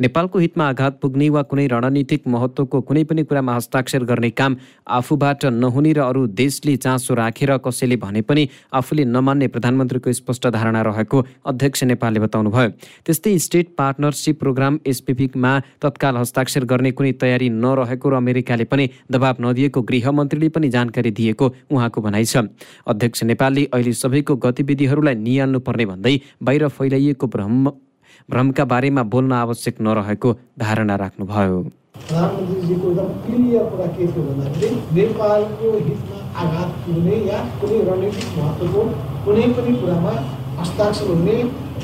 नेपालको 0.00 0.38
हितमा 0.38 0.68
आघात 0.68 1.00
पुग्ने 1.00 1.30
वा 1.30 1.42
कुनै 1.48 1.66
रणनीतिक 1.72 2.28
महत्त्वको 2.28 2.80
कुनै 2.84 3.04
पनि 3.08 3.24
कुरामा 3.24 3.56
हस्ताक्षर 3.56 4.04
गर्ने 4.04 4.24
गर्ने 4.26 4.30
काम 4.32 4.56
आफूबाट 4.88 5.44
नहुने 5.46 5.92
र 5.92 6.00
अरू 6.00 6.26
देशले 6.28 6.76
चासो 6.76 7.14
राखेर 7.14 7.56
कसैले 7.58 7.96
भने 7.96 8.22
पनि 8.22 8.48
आफूले 8.72 9.04
नमान्ने 9.06 9.46
प्रधानमन्त्रीको 9.48 10.12
स्पष्ट 10.12 10.46
धारणा 10.46 10.82
रहेको 10.82 11.18
अध्यक्ष 11.46 11.84
नेपालले 11.84 12.20
बताउनुभयो। 12.20 12.68
त्यस्तै 13.06 13.38
स्टेट 13.38 13.66
पार्टनरसिप 13.78 14.38
प्रोग्राम 14.38 14.78
एसपिपीमा 14.86 15.52
तत्काल 15.82 16.16
हस्ताक्षर 16.16 16.64
गर्ने 16.64 16.90
कुनै 16.92 17.12
तयारी 17.12 17.48
नरहेको 17.48 18.06
र 18.10 18.14
अमेरिकाले 18.16 18.64
पनि 18.64 18.84
दबाब 19.10 19.36
नदिएको 19.40 19.82
गृहमन्त्रीले 19.82 20.48
पनि 20.48 20.68
जानकारी 20.68 21.10
दिएको 21.10 21.46
उहाँको 21.70 22.00
भनाइ 22.00 22.24
छ। 22.24 22.46
अध्यक्ष 22.86 23.22
नेपालले 23.24 23.64
अहिले 23.72 23.92
सबैको 23.92 24.36
गतिविधिहरूलाई 24.36 25.14
निहाल्नुपर्ने 25.14 25.86
भन्दै 25.86 26.14
बाहिर 26.42 26.68
फैलाइएको 26.68 27.26
भ्रम 27.26 27.66
भ्रमका 28.28 28.64
बारेमा 28.64 29.02
बोल्न 29.02 29.32
आवश्यक 29.32 29.80
नरहेको 29.80 30.32
धारणा 30.58 30.94
राख्नुभयो। 30.96 31.58
प्रधानमन्त्रीजीको 32.06 32.90
एकदम 32.90 33.08
क्लियर 33.26 33.64
कुरा 33.74 33.86
के 33.96 34.06
थियो 34.12 34.22
भन्दाखेरि 34.30 34.68
नेपालको 34.98 35.72
हितमा 35.88 36.18
आघात 36.42 36.70
पुग्ने 36.86 37.16
या 37.28 37.38
कुनै 37.60 37.78
रणनीतिक 37.90 38.28
महत्त्वको 38.38 38.82
कुनै 39.26 39.46
पनि 39.56 39.76
कुरामा 39.80 40.14
हस्ताक्षर 40.60 41.08
हुने 41.12 41.36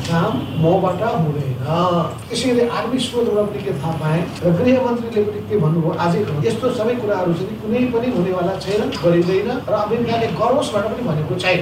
काम 0.08 0.38
मबाट 0.60 1.02
हुँदैन। 1.24 1.58
त्यसैले 2.28 2.68
आर्मी 2.76 2.98
स्रोतबाट 3.06 3.50
पनि 3.50 3.62
के 3.64 3.72
थाहा 3.82 3.92
पाएँ 4.02 4.22
र 4.44 4.52
गृहमन्त्रीले 4.60 5.22
पनि 5.28 5.42
के 5.48 5.58
भन्नुभयो 5.64 5.92
आजै 6.04 6.20
यस्तो 6.46 6.70
सबै 6.78 6.94
कुराहरू 7.02 7.32
चाहिँ 7.40 7.60
कुनै 7.62 7.84
पनि 7.92 8.16
हुनेवाला 8.16 8.54
छैन 8.64 8.90
गरिँदैन 9.04 9.50
र 9.68 9.74
अमेरिकाले 9.84 10.26
गरोस् 10.40 10.72
भनेर 10.74 10.92
पनि 10.92 11.08
भनेको 11.08 11.34
छैन। 11.44 11.60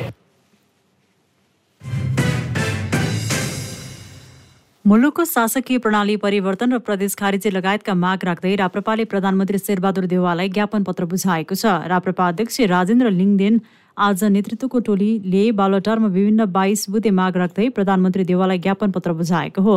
मुलुकको 4.90 5.24
शासकीय 5.24 5.78
प्रणाली 5.78 6.14
परिवर्तन 6.16 6.72
र 6.72 6.78
प्रदेश 6.82 7.14
खारेजी 7.14 7.50
लगायतका 7.50 7.94
माग 7.94 8.24
राख्दै 8.26 8.54
राप्रपाले 8.58 9.04
प्रधानमन्त्री 9.06 9.58
शेरबहादुर 9.58 10.06
देवाललाई 10.12 10.48
ज्ञापन 10.50 10.82
पत्र 10.82 11.04
बुझाएको 11.12 11.54
छ। 11.54 11.74
राप्रपा 11.92 12.26
अध्यक्ष 12.28 12.56
राजेन्द्र 12.72 13.10
लिङदेन 13.18 13.60
आज 13.96 14.24
नेतृत्वको 14.36 14.80
टोलीले 14.88 15.42
बालोटारमा 15.60 16.10
विभिन्न 16.16 16.46
बाइस 16.50 16.82
बुधे 16.90 17.10
माग 17.18 17.38
राख्दै 17.42 17.68
प्रधानमन्त्री 17.76 18.24
देवाललाई 18.32 18.58
ज्ञापन 18.66 18.90
पत्र 18.90 19.12
बुझाएको 19.20 19.62
हो। 19.62 19.76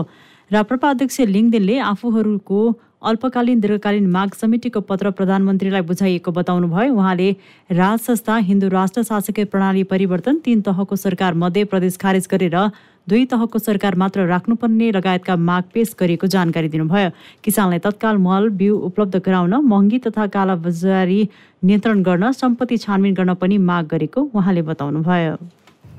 राप्रपा 0.52 0.90
अध्यक्ष 0.90 1.20
लिङदेनले 1.30 1.78
आफूहरूको 1.92 2.64
अल्पकालीन 3.04 3.60
दीर्घकालीन 3.60 4.06
माग 4.10 4.34
समितिको 4.34 4.82
पत्र 4.90 5.12
प्रधानमन्त्रीलाई 5.12 5.82
बुझाइएको 5.84 6.32
बताउनु 6.32 6.68
भयो 6.74 6.94
उहाँले 6.96 7.30
राज 7.72 8.00
संस्था 8.02 8.36
हिन्दू 8.50 8.68
राष्ट्र 8.74 9.04
शासकीय 9.04 9.46
प्रणाली 9.54 9.84
परिवर्तन 9.94 10.38
तीन 10.46 10.62
तहको 10.68 10.96
सरकार 10.98 11.34
मध्ये 11.38 11.64
प्रदेश 11.70 11.98
खारेज 12.02 12.28
गरेर 12.32 12.58
दुई 13.08 13.26
तहको 13.26 13.60
सरकार 13.60 13.96
मात्र 13.96 14.26
राख्नुपर्ने 14.28 14.92
लगायतका 14.92 15.36
माग 15.36 15.64
पेश 15.74 15.96
गरिएको 16.00 16.28
जानकारी 16.28 16.70
दिनुभयो। 16.70 17.10
किसानलाई 17.44 17.80
तत्काल 17.80 18.18
मल 18.18 18.50
बिउ 18.60 18.78
उपलब्ध 18.88 19.16
गराउन 19.26 19.54
महँगी 19.66 20.00
तथा 20.08 20.28
कालाबजारी 20.36 21.20
नियन्त्रण 21.64 22.04
गर्न 22.04 22.32
सम्पत्ति 22.32 22.78
छानबिन 22.78 23.14
गर्न 23.14 23.34
पनि 23.36 23.58
माग 23.60 23.88
गरेको 23.92 24.22
उहाँले 24.32 24.62
बताउनुभयो। 24.64 25.36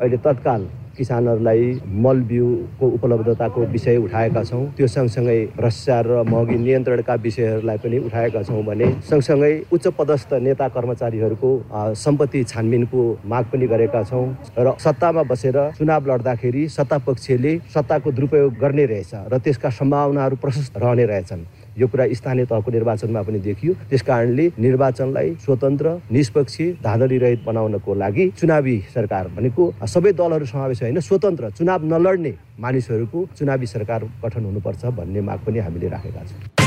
अहिले 0.00 0.16
तत्काल 0.24 0.66
किसानहरूलाई 0.96 1.80
मल 2.04 2.20
बिउको 2.30 2.86
उपलब्धताको 2.96 3.60
विषय 3.74 3.96
उठाएका 3.96 4.42
छौँ। 4.44 4.64
त्यो 4.76 4.86
सँगसँगै 4.86 5.38
भ्रष्टाचार 5.56 6.06
र 6.06 6.22
महँगी 6.30 6.56
नियन्त्रणका 6.58 7.14
विषयहरूलाई 7.24 7.78
पनि 7.84 7.98
उठाएका 8.06 8.42
छौँ 8.42 8.62
भने 8.64 8.86
सँगसँगै 9.10 9.52
उच्च 9.72 9.86
पदस्थ 9.98 10.32
नेता 10.42 10.68
कर्मचारीहरूको 10.76 11.50
सम्पत्ति 11.96 12.44
छानबिनको 12.44 13.02
माग 13.24 13.44
पनि 13.52 13.66
गरेका 13.66 14.02
छौँ 14.04 14.26
र 14.58 14.76
सत्तामा 14.84 15.22
बसेर 15.24 15.58
चुनाव 15.78 16.10
लड्दाखेरि 16.10 16.68
सत्ता 16.68 16.98
पक्षले 17.06 17.58
सत्ताको 17.74 18.12
दुरुपयोग 18.12 18.54
गर्ने 18.60 18.86
रहेछ 18.86 19.12
र 19.32 19.38
त्यसका 19.44 19.70
सम्भावनाहरू 19.70 20.36
प्रशस्त 20.36 20.78
रहने 20.78 21.04
रहेछन्। 21.06 21.44
यो 21.78 21.86
कुरा 21.86 22.06
स्थानीय 22.14 22.44
तहको 22.50 22.70
निर्वाचनमा 22.70 23.22
पनि 23.22 23.38
देखियो। 23.46 23.72
त्यस 23.90 24.02
कारणले 24.02 24.48
निर्वाचनलाई 24.58 25.34
स्वतन्त्र 25.44 25.96
निष्पक्ष 26.10 26.56
धाँधली 26.84 27.18
रहित 27.18 27.44
बनाउनको 27.46 27.94
लागि 27.94 28.28
चुनावी 28.38 28.78
सरकार 28.94 29.28
भनेको 29.36 29.70
सबै 29.94 30.12
दलहरू 30.12 30.44
समावेश 30.46 30.82
होइन 30.82 31.00
स्वतन्त्र 31.00 31.50
चुनाव 31.58 31.84
नलड्ने 31.92 32.32
मानिसहरूको 32.60 33.24
चुनावी 33.38 33.66
सरकार 33.66 34.04
गठन 34.24 34.44
हुनुपर्छ 34.44 34.84
भन्ने 34.98 35.20
माग 35.20 35.38
पनि 35.46 35.58
हामीले 35.58 35.88
राखेका 35.88 36.24
छौँ। 36.24 36.63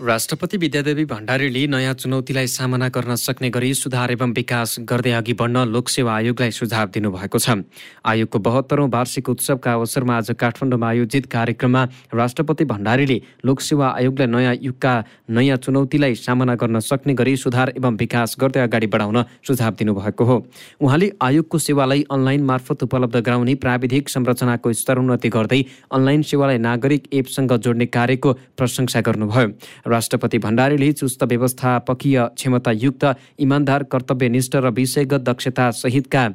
राष्ट्रपति 0.00 0.56
विद्यादेवी 0.56 1.04
भण्डारीले 1.04 1.66
नयाँ 1.66 1.94
चुनौतीलाई 1.94 2.46
सामना 2.48 2.88
गर्न 2.88 3.14
सक्ने 3.14 3.48
गरी 3.50 3.72
सुधार 3.74 4.10
एवं 4.10 4.32
विकास 4.32 4.76
गर्दै 4.80 5.10
अघि 5.12 5.32
बढ्न 5.36 5.64
लोकसेवा 5.68 6.14
आयोगलाई 6.14 6.50
सुझाव 6.50 6.88
दिनुभएको 6.88 7.38
छ। 7.38 7.68
आयोगको 8.08 8.38
बहत्तरौँ 8.40 8.88
वार्षिक 8.88 9.28
उत्सवका 9.28 9.72
अवसरमा 9.72 10.16
आज 10.16 10.30
काठमाडौँमा 10.40 10.88
आयोजित 10.88 11.26
कार्यक्रममा 11.26 11.82
राष्ट्रपति 12.14 12.64
भण्डारीले 12.64 13.20
लोकसेवा 13.44 13.88
आयोगलाई 13.90 14.26
नयाँ 14.26 14.54
युगका 14.62 14.94
नयाँ 15.30 15.56
चुनौतीलाई 15.58 16.14
सामना 16.16 16.54
गर्न 16.56 16.80
सक्ने 16.80 17.14
गरी 17.14 17.36
सुधार 17.36 17.72
एवं 17.76 17.96
विकास 18.00 18.36
गर्दै 18.40 18.60
अगाडि 18.60 18.86
बढाउन 18.86 19.22
सुझाव 19.44 19.72
दिनुभएको 19.78 20.24
हो। 20.24 20.38
उहाँले 20.80 21.10
आयोगको 21.20 21.58
सेवालाई 21.60 22.04
अनलाइन 22.10 22.44
मार्फत 22.44 22.82
उपलब्ध 22.88 23.16
गराउने 23.20 23.54
प्राविधिक 23.60 24.08
संरचनाको 24.08 24.72
स्तरोन्नति 24.72 25.28
गर्दै 25.28 25.62
अनलाइन 25.92 26.22
सेवालाई 26.24 26.58
नागरिक 26.58 27.12
एपसँग 27.12 27.52
जोड्ने 27.60 27.86
कार्यको 27.92 28.32
प्रशंसा 28.56 29.00
गर्नुभयो। 29.04 29.48
राष्ट्रपति 29.90 30.38
भण्डारीले 30.38 30.92
चुस्त 30.92 31.22
व्यवस्थापकीय 31.24 32.18
क्षमतायुक्त 32.36 33.04
इमान्दार 33.38 33.82
कर्तव्यनिष्ठ 33.92 34.56
र 34.56 34.70
विषयगत 34.78 35.20
दक्षता 35.28 35.70
सहितका 35.78 36.28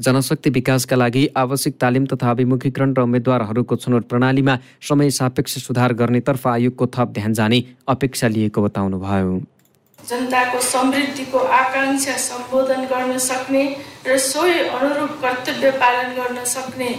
जनशक्ति 0.00 0.50
विकासका 0.50 0.96
लागि 0.96 1.26
आवश्यक 1.36 1.74
तालिम 1.80 2.04
तथा 2.06 2.30
अभिमुखीकरण 2.30 2.94
र 2.94 3.00
उम्मेद्वारहरूको 3.02 3.76
छनौट 3.76 4.04
प्रणालीमा 4.08 4.54
समय 4.88 5.10
सापेक्ष 5.18 5.58
सुधार 5.66 5.92
गर्नेतर्फ 6.00 6.46
आयोगको 6.46 6.86
थप 6.96 7.12
ध्यान 7.14 7.32
जाने 7.34 7.62
अपेक्षा 7.88 8.28
लिएको 8.28 8.62
बताउनुभयो। 8.62 9.34
जनताको 9.98 10.60
समृद्धिको 10.62 11.38
आकाङ्क्षा 11.60 12.16
सम्बोधन 12.24 12.84
गर्न 12.92 13.18
सक्ने 13.20 13.64
र 14.06 14.18
सोही 14.22 14.58
अनुरूप 14.70 15.12
कर्तव्य 15.22 15.70
पालन 15.82 16.12
गर्न 16.18 16.44
सक्ने 16.46 16.90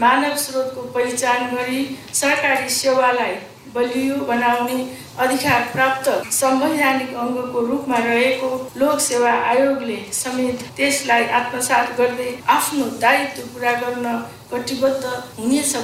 मानव 0.00 0.34
स्रोतको 0.36 0.82
पहिचान 0.94 1.54
गरी 1.54 1.84
सरकारी 2.12 2.68
सेवालाई 2.70 3.34
बलियो 3.74 4.16
बनाउने 4.28 4.78
अधिकार 5.24 5.62
प्राप्त 5.72 6.08
संवैधानिक 6.32 7.14
अङ्गको 7.24 7.66
रूपमा 7.66 7.98
रहेको 8.06 8.48
लोक 8.80 8.98
सेवा 9.00 9.32
आयोगले 9.50 9.98
समेत 10.14 10.64
त्यसलाई 10.76 11.24
आत्मसात 11.40 11.94
गर्दै 11.98 12.30
आफ्नो 12.56 12.86
दायित्व 13.04 13.46
पुरा 13.52 13.72
गर्न 13.82 14.16
कटिबद्ध 14.52 15.04
हुनेछ। 15.38 15.76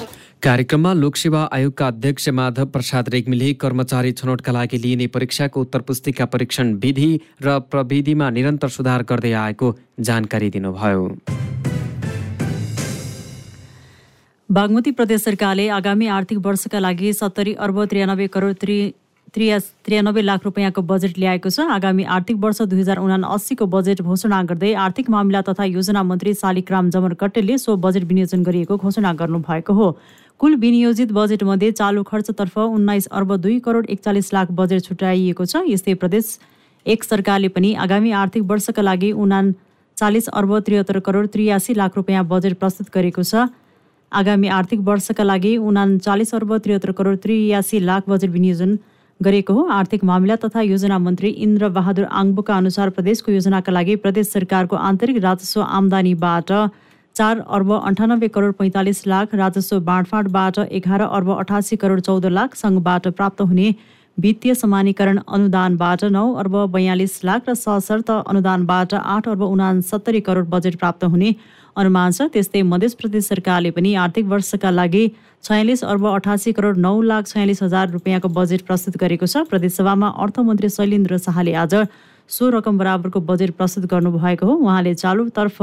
कार्यक्रममा 0.43 0.93
लोकसेवा 0.95 1.43
आयोगका 1.53 1.87
अध्यक्ष 1.87 2.29
माधव 2.39 2.67
प्रसाद 2.75 3.09
रेग्मीले 3.15 3.53
कर्मचारी 3.63 4.13
छनौटका 4.21 4.53
लागि 4.53 4.79
लिइने 4.85 5.07
परीक्षाको 5.17 5.61
उत्तर 5.61 5.81
पुस्तिका 5.89 6.25
परीक्षण 6.35 6.75
विधि 6.83 7.11
र 7.43 7.59
प्रविधिमा 7.71 8.31
निरन्तर 8.39 8.69
सुधार 8.77 9.03
गर्दै 9.11 9.33
आएको 9.45 9.75
जानकारी 10.01 10.51
दिनुभयो। 10.51 11.09
बागमती 14.53 14.91
प्रदेश 14.91 15.23
सरकारले 15.23 15.67
आगामी 15.73 16.07
आर्थिक 16.13 16.39
वर्षका 16.45 16.79
लागि 16.79 17.13
सत्तरी 17.13 17.53
अर्ब 17.57 17.85
त्रियानब्बे 17.91 18.27
करोड 18.29 18.55
त्रि 18.61 18.75
त्रिया 19.35 19.59
त्रियानब्बे 19.85 20.23
लाख 20.23 20.45
रुपियाँको 20.45 20.83
बजेट 20.83 21.19
ल्याएको 21.19 21.49
छ। 21.49 21.65
आगामी 21.73 22.05
आर्थिक 22.17 22.37
वर्ष 22.37 22.61
दुई 22.65 22.81
हजार 22.81 22.99
उना 23.01 23.17
अस्सीको 23.29 23.67
बजेट 23.75 24.03
घोषणा 24.03 24.43
गर्दै 24.51 24.73
आर्थिक 24.83 25.09
मामिला 25.11 25.41
तथा 25.47 25.65
योजना 25.67 26.03
मन्त्री 26.03 26.35
शालिग्राम 26.35 26.91
जमर 26.91 27.15
कट्टेलले 27.23 27.57
सो 27.59 27.77
बजेट 27.87 28.05
विनियोजन 28.05 28.43
गरिएको 28.43 28.77
घोषणा 28.77 29.13
गर्नुभएको 29.23 29.73
हो। 29.73 29.89
कुल 30.41 30.57
विनियोजित 30.67 31.13
बजेटमध्ये 31.13 31.73
चालु 31.73 32.03
खर्चतर्फ 32.13 32.59
उन्नाइस 32.59 33.07
अर्ब 33.15 33.35
दुई 33.39 33.59
करोड 33.65 33.87
एकचालिस 33.89 34.33
लाख 34.35 34.53
बजेट 34.61 34.85
छुट्याइएको 34.85 35.45
छ। 35.47 35.65
यस्तै 35.69 35.95
प्रदेश 35.97 36.39
एक 36.87 37.05
सरकारले 37.05 37.49
पनि 37.57 37.73
आगामी 37.87 38.13
आर्थिक 38.21 38.45
वर्षका 38.53 38.83
लागि 38.83 39.13
उना 39.17 39.43
चालिस 39.97 40.29
अर्ब 40.35 40.59
त्रिहत्तर 40.61 40.99
करोड 41.09 41.33
त्रियासी 41.33 41.75
लाख 41.75 41.97
रुपियाँ 41.97 42.29
बजेट 42.29 42.61
प्रस्तुत 42.61 42.95
गरेको 42.95 43.23
छ। 43.25 43.49
आगामी 44.13 44.49
आर्थिक 44.51 44.81
वर्षका 44.83 45.25
लागि 45.25 45.57
उनाचालिस 45.69 46.35
अर्ब 46.35 46.57
त्रिहत्तर 46.59 46.93
करोड 46.99 47.17
त्रियासी 47.23 47.81
लाख 47.87 48.09
बजेट 48.09 48.31
विनियोजन 48.31 48.77
गरेको 49.21 49.55
हो। 49.55 49.63
आर्थिक 49.71 50.05
मामिला 50.05 50.37
तथा 50.45 50.61
योजना 50.63 50.99
मन्त्री 50.99 51.29
इन्द्र 51.45 51.69
बहादुर 51.71 52.05
आङ्बोका 52.21 52.57
अनुसार 52.57 52.91
प्रदेशको 52.97 53.33
योजनाका 53.33 53.73
लागि 53.73 53.97
प्रदेश 54.05 54.31
सरकारको 54.31 54.77
आन्तरिक 54.89 55.23
राजस्व 55.25 55.61
आमदानीबाट 55.63 56.53
चार 57.17 57.39
अर्ब 57.51 57.73
अन्ठानब्बे 57.79 58.29
करोड 58.35 58.55
पैँतालिस 58.59 59.07
लाख 59.07 59.35
राजस्व 59.37 59.81
बाँडफाँडबाट 59.89 60.59
एघार 60.73 61.01
अर्ब 61.03 61.31
अठासी 61.35 61.77
करोड 61.83 62.01
चौध 62.03 62.27
लाख 62.35 62.55
सङ्घबाट 62.57 63.09
प्राप्त 63.19 63.41
हुने 63.43 63.75
वित्तीय 64.19 64.55
समानीकरण 64.55 65.19
अनुदानबाट 65.29 66.05
नौ 66.13 66.25
अर्ब 66.41 66.57
बयालिस 66.73 67.15
लाख 67.25 67.49
र 67.49 67.55
सशर्त 67.57 68.11
अनुदानबाट 68.13 68.95
आठ 68.97 69.29
अर्ब 69.29 69.43
उनासत्तरी 69.45 70.21
करोड 70.27 70.49
बजेट 70.51 70.77
प्राप्त 70.79 71.05
हुने 71.07 71.31
अनुमान 71.77 72.13
छ 72.13 72.23
त्यस्तै 72.33 72.63
मध्य 72.69 72.89
प्रदेश 73.01 73.27
सरकारले 73.27 73.71
पनि 73.73 73.95
आर्थिक 73.97 74.27
वर्षका 74.29 74.71
लागि 74.71 75.05
छयालिस 75.45 75.85
अर्ब 75.85 76.07
अठासी 76.09 76.53
करोड 76.53 76.79
नौ 76.79 76.95
लाख 77.03 77.27
छयालिस 77.29 77.63
हजार 77.63 77.91
रुपियाँको 77.91 78.29
बजेट 78.39 78.63
प्रस्तुत 78.63 78.97
गरेको 79.03 79.27
छ। 79.27 79.45
प्रदेशसभामा 79.51 80.09
अर्थमन्त्री 80.25 80.69
शैलेन्द्र 80.77 81.19
शाहले 81.19 81.55
आज 81.63 81.75
सो 82.31 82.51
रकम 82.51 82.79
बराबरको 82.79 83.21
बजेट 83.31 83.57
प्रस्तुत 83.57 83.87
गर्नुभएको 83.91 84.47
हो। 84.47 84.55
उहाँले 84.57 84.95
चालुतर्फ 84.95 85.63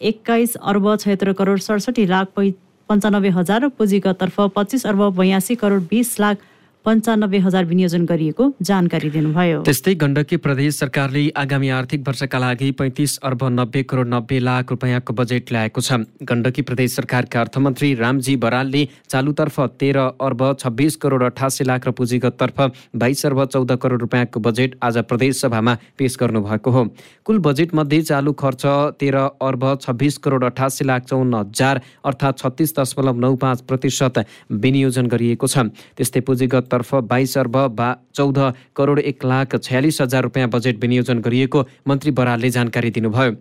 एक्काइस 0.00 0.54
अर्ब 0.64 0.86
छयत्तर 0.96 1.32
करोड 1.40 1.58
सडसठी 1.60 2.06
लाख 2.06 2.32
पै 2.36 2.50
पन्चानब्बे 2.88 3.30
हजार 3.34 3.60
र 3.62 3.68
पुँजीगततर्फ 3.74 4.40
पच्चिस 4.56 4.86
अर्ब 4.86 5.02
बयासी 5.18 5.54
करोड 5.58 5.82
बिस 5.90 6.18
लाख 6.20 6.36
पन्चानब्बे 6.84 7.38
हजार 7.38 7.64
विनियोजन 7.64 8.04
गरिएको 8.04 8.44
जानकारी 8.60 9.08
दिनुभयो। 9.10 9.58
त्यस्तै 9.62 9.94
गण्डकी 9.94 10.36
प्रदेश 10.36 10.78
सरकारले 10.78 11.22
आगामी 11.38 11.68
आर्थिक 11.70 12.00
वर्षका 12.06 12.38
लागि 12.38 12.70
पैँतिस 12.74 13.16
अर्ब 13.22 13.42
नब्बे 13.54 13.82
करोड 13.86 14.08
नब्बे 14.10 14.38
लाख 14.40 14.70
रुपियाँको 14.70 15.12
बजेट 15.14 15.52
ल्याएको 15.52 15.80
छ। 15.80 16.02
गण्डकी 16.26 16.62
प्रदेश 16.62 16.96
सरकारका 16.96 17.40
अर्थमन्त्री 17.40 17.94
रामजी 17.94 18.34
बरालले 18.36 18.82
चालुतर्फ 19.08 19.60
तेह्र 19.78 19.98
अर्ब 20.18 20.42
छब्बिस 20.58 20.96
करोड 20.98 21.22
अठासी 21.22 21.64
लाख 21.64 21.86
र 21.86 21.90
पुँजीगततर्फ 21.94 22.58
बाइस 22.98 23.26
अर्ब 23.26 23.44
चौध 23.46 23.70
करोड 23.78 24.00
रुपियाँको 24.02 24.40
बजेट 24.42 24.74
आज 24.82 24.98
प्रदेश 25.06 25.40
सभामा 25.40 25.76
पेश 25.94 26.16
गर्नुभएको 26.18 26.70
हो। 26.70 26.84
कुल 27.22 27.38
बजेट 27.46 27.74
मध्ये 27.74 28.02
चालु 28.02 28.32
खर्च 28.34 28.66
तेह्र 28.98 29.22
अर्ब 29.40 29.64
छब्बिस 29.82 30.18
करोड 30.18 30.44
अठासी 30.50 30.84
लाख 30.84 31.06
चौन्न 31.06 31.46
हजार 31.46 31.80
अर्थात् 32.02 32.42
छत्तिस 32.42 32.74
दशमलव 32.74 33.22
नौ 33.22 33.34
पाँच 33.38 33.60
प्रतिशत 33.70 34.18
विनियोजन 34.50 35.06
गरिएको 35.06 35.46
छ। 35.46 35.70
त्यस्तै 35.94 36.20
पुँजीगत 36.26 36.70
तर्फ 36.72 36.94
बाइस 37.06 37.38
अर्ब 37.38 37.56
बा 37.76 37.94
चौध 38.14 38.42
करोड 38.76 38.98
एक 39.00 39.24
लाख 39.26 39.56
छयालिस 39.58 40.00
हजार 40.00 40.22
रुपियाँ 40.22 40.48
बजेट 40.50 40.82
विनियोजन 40.82 41.20
गरिएको 41.20 41.66
मन्त्री 41.88 42.10
बरालले 42.12 42.50
जानकारी 42.50 42.90
दिनुभयो। 42.90 43.32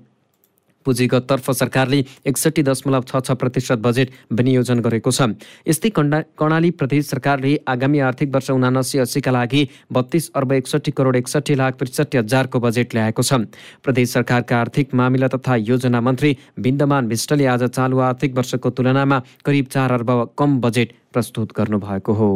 पुँजीगततर्फ 0.85 1.49
सरकारले 1.51 1.97
एकसट्ठी 2.27 2.61
दशमलव 2.63 3.03
छ 3.09 3.19
छ 3.21 3.31
प्रतिशत 3.37 3.79
बजेट 3.79 4.11
विनियोजन 4.33 4.79
गरेको 4.81 5.11
छ। 5.11 5.27
यस्तै 5.67 5.89
कण्डा 5.93 6.19
कर्णाली 6.33 6.71
प्रदेश 6.73 7.05
सरकारले 7.05 7.51
आगामी 7.69 7.99
आर्थिक 8.01 8.33
वर्ष 8.33 8.49
उनासी 8.51 8.99
अस्सीका 8.99 9.31
लागि 9.31 9.61
बत्तीस 9.93 10.31
अर्ब 10.33 10.51
एकसट्ठी 10.53 10.91
करोड 10.91 11.15
एकसट्ठी 11.15 11.55
लाख 11.55 11.77
त्रिसठी 11.77 12.17
हजारको 12.17 12.59
बजेट 12.59 12.95
ल्याएको 12.95 13.21
छ। 13.21 13.45
प्रदेश 13.85 14.13
सरकारका 14.13 14.59
आर्थिक 14.59 14.97
मामिला 14.97 15.27
तथा 15.29 15.55
योजना 15.69 16.01
मन्त्री 16.01 16.35
बिन्दमान 16.59 17.13
विष्टले 17.13 17.45
आज 17.53 17.63
चालु 17.69 17.99
आर्थिक 18.01 18.35
वर्षको 18.37 18.69
तुलनामा 18.73 19.21
करिब 19.45 19.65
चार 19.69 19.91
अर्ब 19.91 20.09
कम 20.33 20.59
बजेट 20.61 20.97
प्रस्तुत 21.13 21.53
गर्नुभएको 21.57 22.13
हो। 22.13 22.31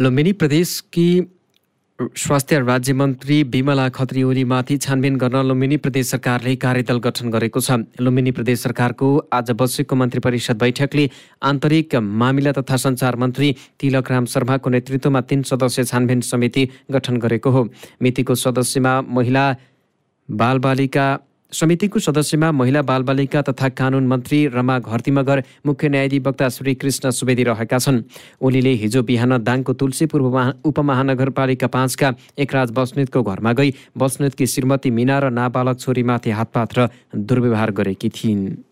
लुम्बिनी 0.00 0.32
प्रदेशकी 0.32 1.08
स्वास्थ्य 1.98 2.58
राज्य 2.58 2.92
मन्त्री 2.92 3.42
विमला 3.52 3.88
खत्री 3.88 4.22
ओलीमाथि 4.22 4.76
छानबिन 4.78 5.16
गर्न 5.16 5.42
लुम्बिनी 5.46 5.76
प्रदेश 5.76 6.10
सरकारले 6.10 6.54
कार्यदल 6.56 6.98
गठन 6.98 7.30
गरेको 7.30 7.60
छ। 7.60 7.76
लुम्बिनी 8.00 8.30
प्रदेश 8.32 8.60
सरकारको 8.60 9.08
आज 9.28 9.50
बसेको 9.52 9.96
मन्त्री 9.96 10.20
परिषद 10.20 10.56
बैठकले 10.56 11.08
आन्तरिक 11.44 11.94
मामिला 12.16 12.52
तथा 12.52 12.76
सञ्चार 12.80 13.16
मन्त्री 13.20 13.54
तिलक 13.76 14.10
राम 14.10 14.24
शर्माको 14.24 14.70
नेतृत्वमा 14.70 15.20
तीन 15.20 15.42
सदस्य 15.44 15.84
छानबिन 15.84 16.20
समिति 16.24 16.68
गठन 16.90 17.16
गरेको 17.20 17.50
हो। 17.50 17.68
मितिको 18.00 18.34
सदस्यमा 18.40 19.00
महिला 19.04 19.44
बालबालिका 20.28 21.06
समितिको 21.52 21.98
सदस्यमा 21.98 22.50
महिला 22.52 22.82
बालबालिका 22.82 23.42
तथा 23.42 23.68
कानुन 23.70 24.06
मन्त्री 24.06 24.38
रमा 24.48 24.78
घरती 24.78 25.10
मगर 25.10 25.42
मुख्य 25.66 25.88
न्यायाधिवक्ता 25.88 26.48
श्री 26.48 26.74
कृष्ण 26.74 27.10
सुवेदी 27.10 27.44
रहेका 27.44 27.78
छन्। 27.78 28.02
ओलीले 28.40 28.72
हिजो 28.82 29.02
बिहान 29.02 29.38
दाङको 29.42 29.72
तुलसीपुर 29.74 30.20
उपमहानगरपालिका 30.64 31.66
पाँचका 31.66 32.14
एकराज 32.38 32.70
बस्नेतको 32.70 33.22
घरमा 33.22 33.52
गई 33.52 33.74
बस्नेतकी 33.98 34.46
श्रीमती 34.46 34.90
मिना 34.90 35.18
र 35.18 35.30
नाबालक 35.30 35.78
छोरीमाथि 35.78 36.30
हातपात 36.30 36.78
र 36.78 36.88
दुर्व्यवहार 37.12 37.70
गरेकी 37.72 38.08
थिइन्। 38.08 38.69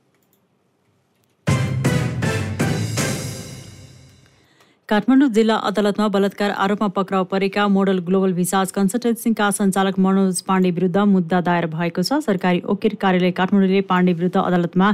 काठमाडौँ 4.89 5.29
जिल्ला 5.29 5.57
अदालतमा 5.69 6.07
बलात्कार 6.09 6.51
आरोपमा 6.65 6.87
पक्राउ 6.97 7.25
परेका 7.29 7.67
मोडल 7.69 7.99
ग्लोबल 8.05 8.33
भिसाज 8.33 8.71
कन्सल्टेन्सीका 8.73 9.51
सञ्चालक 9.51 9.99
मनोज 10.01 10.41
पाण्डे 10.49 10.71
विरुद्ध 10.71 10.99
मुद्दा 11.13 11.41
दायर 11.45 11.67
भएको 11.75 12.03
छ। 12.03 12.21
सरकारी 12.25 12.61
ओकिर 12.65 12.95
कार्यालय 12.97 13.31
काठमाडौँले 13.37 13.81
पाण्डे 13.85 14.13
विरुद्ध 14.17 14.37
अदालतमा 14.41 14.89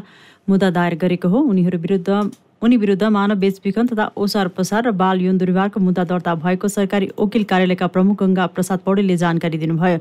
मुद्दा 0.50 0.70
दायर 0.74 0.94
गरेको 0.98 1.28
हो। 1.28 1.38
उनीहरू 1.46 1.78
विरुद्ध 1.78 2.10
उनी 2.64 2.76
विरुद्ध 2.76 3.02
मानव 3.04 3.36
बेचबिखन 3.36 3.86
तथा 3.86 4.04
ओसार 4.16 4.48
पसार 4.48 4.84
र 4.84 4.90
बाल 4.96 5.20
यौन 5.20 5.38
दुर्व्यवहारको 5.38 5.80
मुद्दा 5.80 6.04
दर्ता 6.04 6.34
भएको 6.34 6.68
सरकारी 6.68 7.08
वकिल 7.18 7.42
कार्यालयका 7.44 7.86
प्रमुख 7.86 8.22
गङ्गा 8.22 8.46
प्रसाद 8.48 8.78
पौडेलले 8.86 9.16
जानकारी 9.16 9.58
दिनुभयो। 9.58 9.98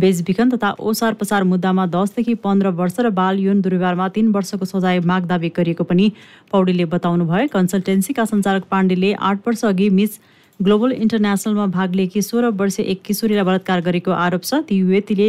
बेचबिखन 0.00 0.50
तथा 0.50 0.70
ओसार 0.80 1.14
पसार 1.14 1.44
मुद्दामा 1.44 1.86
दसदेखि 1.92 2.34
पन्ध्र 2.40 2.72
वर्ष 2.78 2.96
र 3.00 3.10
बाल 3.18 3.40
यौन 3.40 3.60
दुर्व्यवहारमा 3.60 4.08
तीन 4.16 4.30
वर्षको 4.32 4.64
सजाय 4.64 5.00
माग 5.04 5.26
दावी 5.26 5.50
गरिएको 5.58 5.84
पनि 5.84 6.06
पौडेलले 6.52 6.84
बताउनुभयो। 6.94 7.52
कन्सल्टेन्सीका 7.52 8.24
सञ्चालक 8.32 8.64
पाण्डेले 8.70 9.12
आठ 9.12 9.44
वर्ष 9.46 9.64
अघि 9.66 9.90
मिस 9.98 10.18
ग्लोबल 10.60 10.92
इन्टरनेसनलमा 10.94 11.66
भाग 11.76 11.94
लिएकी 11.94 12.22
सोह्र 12.22 12.54
वर्षीय 12.56 12.84
एक 12.92 13.02
किशोरीलाई 13.04 13.44
बलात्कार 13.44 13.80
गरेको 13.90 14.10
आरोप 14.24 14.42
छ। 14.42 14.64
ती 14.64 14.80
युवतीले 14.80 15.28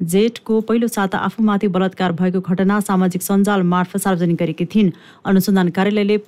जेठको 0.00 0.60
पहिलो 0.60 0.88
साता 0.88 1.18
आफूमाथि 1.18 1.68
बलात्कार 1.68 2.12
भएको 2.12 2.40
घटना 2.40 2.80
सामाजिक 2.80 3.22
सञ्जाल 3.22 3.62
मार्फत 3.62 4.00
सार्वजनिक 4.00 4.36
गरेकी 4.36 4.64
थिइन्। 4.64 4.90
अनुसन्धान 5.24 5.68
कार्यालयले 5.68 6.18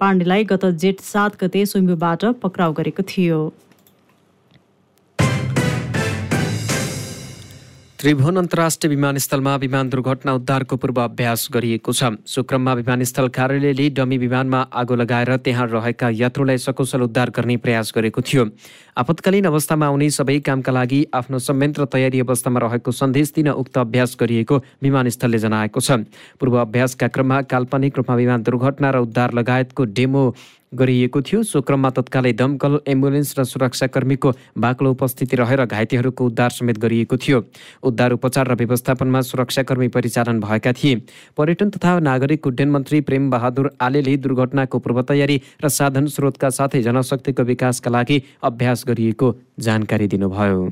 पाण्डेलाई 0.00 0.44
गत 0.44 0.64
जेठ 0.82 1.00
सात 1.00 1.44
गते 1.44 1.66
सोम्बुबाट 1.66 2.24
पक्राउ 2.42 2.72
गरेको 2.72 3.02
थियो। 3.02 3.40
त्रिभुवन 8.00 8.36
अन्तर्राष्ट्रिय 8.36 8.88
विमानस्थलमा 8.88 9.54
विमान 9.60 9.88
दुर्घटना 9.90 10.32
उद्धारको 10.34 10.76
पूर्वाभ्यास 10.80 11.48
गरिएको 11.52 11.92
छ। 11.92 12.16
सुक्रममा 12.24 12.72
विमानस्थल 12.74 13.28
कार्यालयले 13.28 13.88
डमी 13.92 14.16
विमानमा 14.18 14.60
आगो 14.72 14.94
लगाएर 14.96 15.36
त्यहाँ 15.36 15.66
रहेका 15.68 16.08
यात्रुलाई 16.08 16.58
सकुशल 16.58 17.02
उद्धार 17.02 17.30
गर्ने 17.36 17.56
प्रयास 17.60 17.92
गरेको 17.92 18.20
थियो। 18.24 18.44
आपतकालीन 18.96 19.44
अवस्थामा 19.44 19.86
आउने 19.86 20.08
सबै 20.16 20.38
कामका 20.40 20.72
लागि 20.72 21.00
आफ्नो 21.12 21.38
संयन्त्र 21.38 21.84
तयारी 21.92 22.20
अवस्थामा 22.24 22.60
रहेको 22.64 22.90
सन्देश 22.90 23.32
दिन 23.36 23.48
उक्त 23.52 23.76
अभ्यास 23.78 24.16
गरिएको 24.20 24.56
विमानस्थलले 24.80 25.38
जनाएको 25.38 25.80
छ। 25.80 26.00
पूर्व 26.40 26.56
अभ्यासका 26.56 27.08
क्रममा 27.12 27.42
काल्पनिक 27.52 28.00
रूपमा 28.00 28.16
विमान 28.16 28.42
दुर्घटना 28.48 28.90
र 28.90 29.04
उद्धार 29.04 29.36
लगायतको 29.36 29.84
डेमो 29.92 30.24
गरिएको 30.72 31.20
थियो 31.22 31.42
सो 31.42 31.60
क्रममा 31.60 31.90
तत्कालै 31.90 32.32
दमकल 32.32 32.78
एम्बुलेन्स 32.86 33.34
र 33.38 33.44
सुरक्षाकर्मीको 33.44 34.32
बाक्लो 34.56 34.90
उपस्थिति 34.90 35.36
रहेर 35.36 35.64
घाइतेहरूको 35.66 36.26
उद्धार 36.26 36.50
समेत 36.50 36.78
गरिएको 36.78 37.16
थियो। 37.16 37.42
उद्धार 37.82 38.12
उपचार 38.12 38.48
र 38.48 38.54
व्यवस्थापनमा 38.54 39.20
सुरक्षाकर्मी 39.20 39.88
परिचालन 39.88 40.40
भएका 40.40 40.72
थिए। 40.72 40.94
पर्यटन 41.36 41.70
तथा 41.70 41.98
नागरिक 42.00 42.46
उड्डयन 42.46 42.70
मन्त्री 42.70 43.00
प्रेम 43.02 43.30
बहादुर 43.30 43.70
आलेले 43.80 44.16
दुर्घटनाको 44.18 44.78
पूर्व 44.78 45.02
तयारी 45.02 45.40
र 45.64 45.68
साधन 45.68 46.06
स्रोतका 46.06 46.50
साथै 46.50 46.82
जनशक्तिको 46.82 47.42
विकासका 47.50 47.90
लागि 47.90 48.22
अभ्यास 48.42 48.84
गरिएको 48.86 49.34
जानकारी 49.58 50.06
दिनुभयो। 50.08 50.70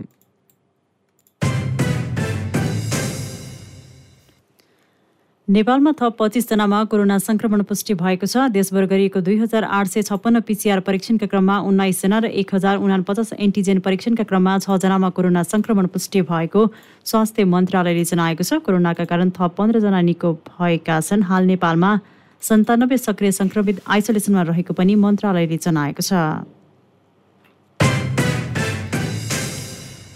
नेपालमा 5.49 5.93
थप 5.97 6.17
पच्चिसजनामा 6.19 6.79
कोरोना 6.85 7.17
संक्रमण 7.19 7.63
पुष्टि 7.65 7.95
भएको 7.97 8.27
छ। 8.27 8.53
देशभर 8.53 8.85
गरिएको 8.85 9.21
दुई 9.25 9.37
हजार 9.39 9.65
आठ 9.65 9.87
सय 9.89 10.03
छप्पन्न 10.05 10.41
पिसिआर 10.45 10.81
परीक्षणका 10.85 11.27
क्रममा 11.27 11.57
उन्नाइसजना 11.65 12.19
र 12.21 12.29
एक 12.37 12.55
हजार 12.55 12.77
उनापचास 12.77 13.33
एन्टिजेन 13.41 13.81
परीक्षणका 13.81 14.25
क्रममा 14.29 14.59
छजनामा 14.61 15.11
कोरोना 15.17 15.43
संक्रमण 15.49 15.87
पुष्टि 15.89 16.21
भएको 16.29 16.67
स्वास्थ्य 17.01 17.45
मन्त्रालयले 17.49 18.05
जनाएको 18.05 18.45
छ। 18.45 18.61
कोरोनाका 18.61 19.05
कारण 19.09 19.31
थप 19.33 19.57
पन्ध्रजना 19.57 20.01
निको 20.05 20.33
भएका 20.53 21.01
छन्। 21.01 21.25
हाल 21.25 21.45
नेपालमा 21.49 21.97
सन्तानब्बे 22.43 22.97
सक्रिय 22.99 23.33
संक्रमित 23.33 23.81
आइसोलेसनमा 23.89 24.43
रहेको 24.53 24.77
पनि 24.77 25.01
मन्त्रालयले 25.01 25.57
जनाएको 25.57 26.03
छ। 26.05 26.13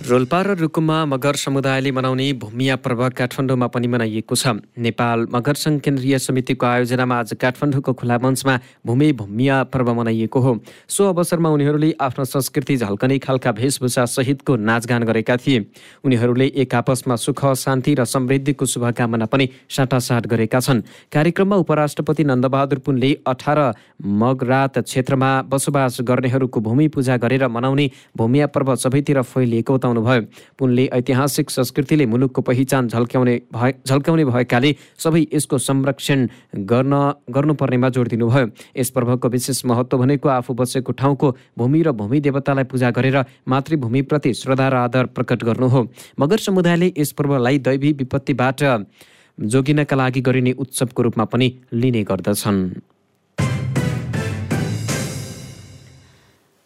रोल्पा 0.03 0.41
र 0.43 0.55
रुकुममा 0.59 1.05
मगर 1.07 1.35
समुदायले 1.37 1.91
मनाउने 1.93 2.33
भूमिया 2.35 2.77
पर्व 2.77 3.09
काठमाडौँमा 3.15 3.67
पनि 3.71 3.87
मनाइएको 3.87 4.35
छ। 4.35 4.59
नेपाल 4.75 5.27
मगर 5.31 5.55
सङ्घ 5.55 5.79
केन्द्रीय 5.79 6.19
समितिको 6.19 6.67
आयोजनामा 6.67 7.19
आज 7.19 7.33
काठमाडौँको 7.39 7.93
खुला 7.95 8.19
मञ्चमा 8.19 8.59
भूमि 8.83 9.13
भूमिया 9.15 9.63
पर्व 9.71 9.93
मनाइएको 9.95 10.41
हो। 10.41 10.53
सो 10.89 11.07
अवसरमा 11.07 11.49
उनीहरूले 11.55 11.93
आफ्नो 12.03 12.25
संस्कृति 12.25 12.77
झल्कने 12.77 13.19
खालका 13.23 13.51
वेशभूषा 13.53 14.05
सहितको 14.07 14.57
नाचगान 14.59 15.03
गरेका 15.07 15.37
थिए। 15.37 15.71
उनीहरूले 16.03 16.47
एक 16.51 16.75
आपसमा 16.75 17.17
सुख 17.17 17.45
शान्ति 17.55 17.95
र 17.95 18.05
समृद्धिको 18.05 18.67
शुभकामना 18.67 19.27
पनि 19.31 19.49
साटासाट 19.71 20.27
गरेका 20.27 20.61
छन्। 20.61 20.83
कार्यक्रममा 21.15 21.57
उपराष्ट्रपति 21.63 22.25
नन्दबहादुर 22.25 22.79
पुनले 22.83 23.13
अठार 23.23 23.61
मगरात 24.03 24.79
क्षेत्रमा 24.81 25.31
बसोबास 25.47 25.99
गर्नेहरूको 26.03 26.61
भूमि 26.61 26.89
पूजा 26.91 27.17
गरेर 27.23 27.47
मनाउने 27.49 27.91
भूमिया 28.17 28.47
पर्व 28.51 28.75
सबैतिर 28.75 29.23
फैलिएको 29.23 29.79
बताउनुभयो 29.93 30.23
पुनले 30.59 30.87
ऐतिहासिक 30.93 31.51
संस्कृतिले 31.51 32.07
मुलुकको 32.07 32.43
पहिचान 32.43 32.89
झल्क्याउने 32.89 33.35
भए 33.53 33.73
झल्क्याउने 33.87 34.25
भएकाले 34.25 34.75
सबै 34.99 35.25
यसको 35.33 35.59
संरक्षण 35.59 36.27
गर्न 36.65 36.93
गर्नुपर्नेमा 37.31 37.89
जोड 37.89 38.09
दिनुभयो। 38.09 38.47
यस 38.77 38.91
पर्वको 38.91 39.29
विशेष 39.29 39.65
महत्त्व 39.65 39.99
भनेको 39.99 40.29
आफू 40.29 40.55
बसेको 40.55 40.93
ठाउँको 40.93 41.29
भूमि 41.59 41.83
र 41.83 41.93
भूमि 41.93 42.21
देवतालाई 42.21 42.65
पूजा 42.65 42.91
गरेर 42.91 43.19
मातृभूमिप्रति 43.49 44.35
श्रद्धा 44.35 44.69
र 44.69 44.75
आदर 44.87 45.07
प्रकट 45.13 45.45
गर्नु 45.45 45.69
हो। 45.69 45.87
मगर 46.21 46.39
समुदायले 46.39 46.93
यस 46.99 47.13
पर्वलाई 47.13 47.59
दैवी 47.59 47.93
विपत्तिबाट 47.93 48.61
जोगिनका 49.39 49.97
लागि 49.97 50.21
गरिने 50.21 50.53
उत्सवको 50.53 51.03
रूपमा 51.03 51.25
पनि 51.25 51.49
लिने 51.73 52.03
गर्दछन्। 52.05 52.92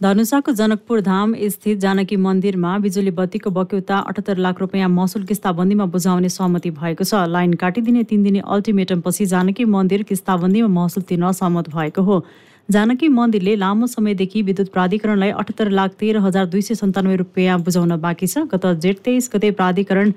धनुषाको 0.00 0.52
जनकपुर 0.52 1.00
धाम 1.00 1.34
स्थित 1.50 1.78
जानकी 1.80 2.16
मन्दिरमा 2.16 2.76
बिजुली 2.78 3.10
बत्तीको 3.10 3.50
बक्यौता 3.50 3.98
अठहत्तर 4.00 4.36
लाख 4.36 4.60
रुपियाँ 4.60 4.88
महसुल 4.88 5.22
किस्ताबन्दीमा 5.24 5.84
बुझाउने 5.88 6.28
सहमति 6.28 6.70
भएको 6.70 7.04
छ। 7.04 7.22
लाइन 7.26 7.54
काटिदिने 7.54 8.02
तिन 8.04 8.22
दिने 8.22 8.42
अल्टिमेटमपछि 8.46 9.26
जानकी 9.26 9.64
मन्दिर 9.66 10.02
किस्ताबन्दीमा 10.02 10.68
महसुल 10.70 11.02
तिर्न 11.02 11.32
सहमत 11.32 11.70
भएको 11.70 12.02
हो। 12.02 12.20
जानकी 12.68 13.08
मन्दिरले 13.08 13.56
लामो 13.56 13.86
समयदेखि 13.88 14.42
विद्युत 14.42 14.72
प्राधिकरणलाई 14.72 15.30
अठहत्तर 15.32 15.70
लाख 15.72 15.96
तेह्र 15.96 16.20
हजार 16.28 16.46
दुई 16.46 16.62
सय 16.62 16.74
सन्तानब्बे 16.76 17.16
रुपियाँ 17.16 17.58
बुझाउन 17.64 17.96
बाँकी 17.96 18.26
छ। 18.26 18.44
गत 18.52 18.66
जेठ 18.84 19.00
तेइस 19.00 19.30
गते 19.34 19.50
प्राधिकरण 19.56 20.12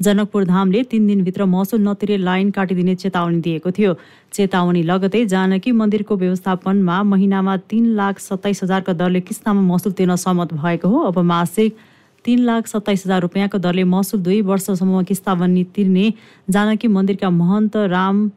जनकपुर 0.00 0.44
धामले 0.44 0.82
तिन 0.84 1.06
दिनभित्र 1.06 1.44
महसुल 1.46 1.80
नतिरे 1.80 2.16
लाइन 2.18 2.50
काटिदिने 2.50 2.94
चेतावनी 2.94 3.40
दिएको 3.40 3.70
थियो। 3.70 3.94
चेतावनी 4.32 4.82
लगतै 4.82 5.24
जानकी 5.26 5.72
मन्दिरको 5.72 6.16
व्यवस्थापनमा 6.16 7.02
महिनामा 7.04 7.56
तिन 7.70 7.86
लाख 7.94 8.18
सत्ताइस 8.20 8.62
हजारको 8.62 8.92
दरले 8.94 9.20
किस्तामा 9.22 9.60
महसुल 9.62 9.92
तिर्न 9.92 10.16
सहमत 10.16 10.54
भएको 10.54 10.88
हो। 10.88 11.02
अब 11.06 11.18
मासिक 11.30 11.76
तिन 12.24 12.38
लाख 12.44 12.66
सत्ताइस 12.66 13.06
हजार 13.06 13.20
रुपियाँको 13.22 13.58
दरले 13.60 13.84
महसुल 13.86 14.20
दुई 14.20 14.40
वर्षसम्म 14.42 15.02
किस्ताबन्दी 15.04 15.64
तिर्ने 15.74 16.12
जानकी 16.50 16.88
मन्दिरका 16.90 17.30
महन्त 17.32 17.76
राम 17.88 18.28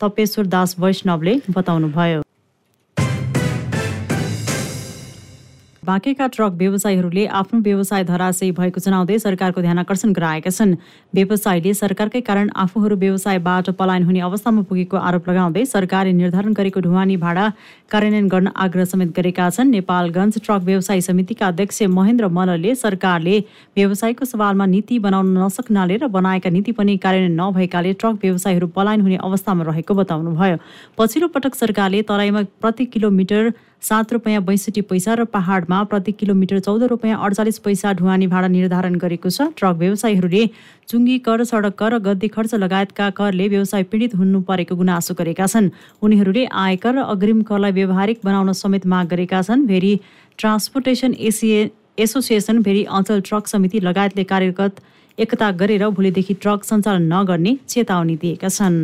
तपेश्वर 0.00 0.46
दास 0.48 0.78
वैष्णवले 0.80 1.40
बताउनुभयो। 1.50 2.25
बाँकेका 5.86 6.26
ट्रक 6.34 6.52
व्यवसायीहरूले 6.58 7.24
आफ्नो 7.38 7.60
व्यवसाय 7.62 8.04
धराशयी 8.04 8.50
भएको 8.52 8.80
जनाउँदै 8.80 9.18
सरकारको 9.18 9.60
ध्यान 9.62 9.78
आकर्षण 9.78 10.12
गराएका 10.12 10.50
छन्। 10.50 10.74
व्यवसायीले 11.14 11.74
सरकारकै 11.74 12.20
कारण 12.26 12.48
आफूहरू 12.56 12.96
व्यवसायबाट 12.96 13.70
पलायन 13.78 14.02
हुने 14.02 14.20
अवस्थामा 14.20 14.62
पुगेको 14.66 14.96
आरोप 14.98 15.28
लगाउँदै 15.30 15.64
सरकारले 15.64 16.12
निर्धारण 16.12 16.52
गरेको 16.58 16.80
ढुवानी 16.80 17.16
भाडा 17.16 17.44
कार्यान्वयन 17.86 18.28
गर्न 18.28 18.50
आग्रह 18.56 18.84
समेत 18.84 19.12
गरेका 19.14 19.46
छन्। 19.50 19.70
नेपालगञ्ज 19.70 20.40
ट्रक 20.42 20.62
व्यवसायी 20.64 21.00
समितिका 21.00 21.46
अध्यक्ष 21.46 21.82
महेन्द्र 21.94 22.28
मल्लले 22.34 22.74
सरकारले 22.74 23.38
व्यवसायको 23.78 24.24
सवालमा 24.26 24.66
नीति 24.66 24.98
बनाउन 25.06 25.30
नसक्नाले 25.38 25.96
र 26.02 26.10
बनाएका 26.10 26.50
नीति 26.50 26.72
पनि 26.74 26.96
कार्यान्वयन 26.98 27.38
नभएकाले 27.40 27.92
ट्रक 27.94 28.18
व्यवसायीहरू 28.26 28.66
पलायन 28.74 29.06
हुने 29.06 29.22
अवस्थामा 29.22 29.70
रहेको 29.70 29.94
बताउनुभयो। 29.94 30.58
पछिल्लो 30.98 31.28
पटक 31.30 31.54
सरकारले 31.54 32.02
तराईमा 32.10 32.42
प्रति 32.58 32.84
किलोमिटर 32.90 33.52
सात 33.82 34.12
रुपियाँ 34.12 34.42
बैसठी 34.42 34.80
पैसा 34.82 35.14
र 35.14 35.24
पहाडमा 35.26 35.82
प्रति 35.84 36.12
किलोमिटर 36.12 36.58
चौध 36.58 36.82
रुपियाँ 36.90 37.18
अडचालिस 37.24 37.58
पैसा 37.58 37.92
ढुवानी 37.92 38.26
भाडा 38.26 38.48
निर्धारण 38.48 38.94
गरेको 38.98 39.30
छ। 39.30 39.46
ट्रक 39.54 39.76
व्यवसायीहरूले 39.78 40.42
चुङ्गी 40.88 41.18
कर 41.22 41.44
सडक 41.44 41.74
कर 41.78 41.94
र 41.94 41.98
गद्दी 42.02 42.28
खर्च 42.28 42.54
लगायतका 42.56 43.10
करले 43.14 43.48
व्यवसाय 43.48 43.82
पीडित 43.86 44.14
हुनु 44.16 44.40
परेको 44.42 44.74
गुनासो 44.76 45.14
गरेका 45.14 45.46
छन्। 45.46 45.70
उनीहरूले 46.02 46.44
आयकर 46.46 46.94
र 46.94 47.06
अग्रिम 47.14 47.42
करलाई 47.46 47.72
व्यवहारिक 47.78 48.18
बनाउन 48.24 48.52
समेत 48.58 48.86
माग 48.86 49.06
गरेका 49.06 49.42
छन्। 49.42 49.66
भेरी 49.66 49.92
ट्रान्सपोर्टेसन 50.34 51.14
एसिए 51.22 51.70
एसोसिएसन 51.98 52.62
भेरी 52.62 52.84
अञ्चल 52.90 53.20
ट्रक 53.22 53.46
समिति 53.46 53.80
लगायतले 53.80 54.24
कार्यगत 54.26 54.82
एकता 55.18 55.50
गरेर 55.62 55.88
भोलिदेखि 55.94 56.34
ट्रक 56.42 56.64
सञ्चालन 56.64 57.12
नगर्ने 57.12 57.58
चेतावनी 57.68 58.16
दिएका 58.18 58.48
छन्। 58.50 58.76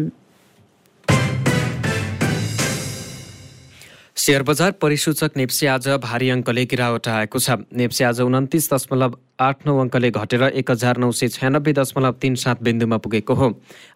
सेयर 4.23 4.43
बजार 4.43 4.71
परिसूचक 4.79 5.37
नेप्से 5.37 5.67
आज 5.67 5.89
भारी 5.99 6.29
अङ्कले 6.31 6.65
गिरावट 6.71 7.09
आएको 7.09 7.39
छ। 7.39 7.51
नेप्से 7.75 8.05
आज 8.05 8.21
उन्तिस 8.23 8.73
दशमलव 8.73 9.19
आठ 9.38 9.66
नौ 9.66 9.77
अङ्कले 9.81 10.11
घटेर 10.12 10.42
एक 10.61 10.71
हजार 10.71 10.99
नौ 10.99 11.11
सय 11.11 11.29
छयानब्बे 11.29 11.73
दशमलव 11.73 12.14
तिन 12.21 12.35
सात 12.37 12.62
बिन्दुमा 12.62 12.97
पुगेको 13.01 13.35
हो। 13.35 13.49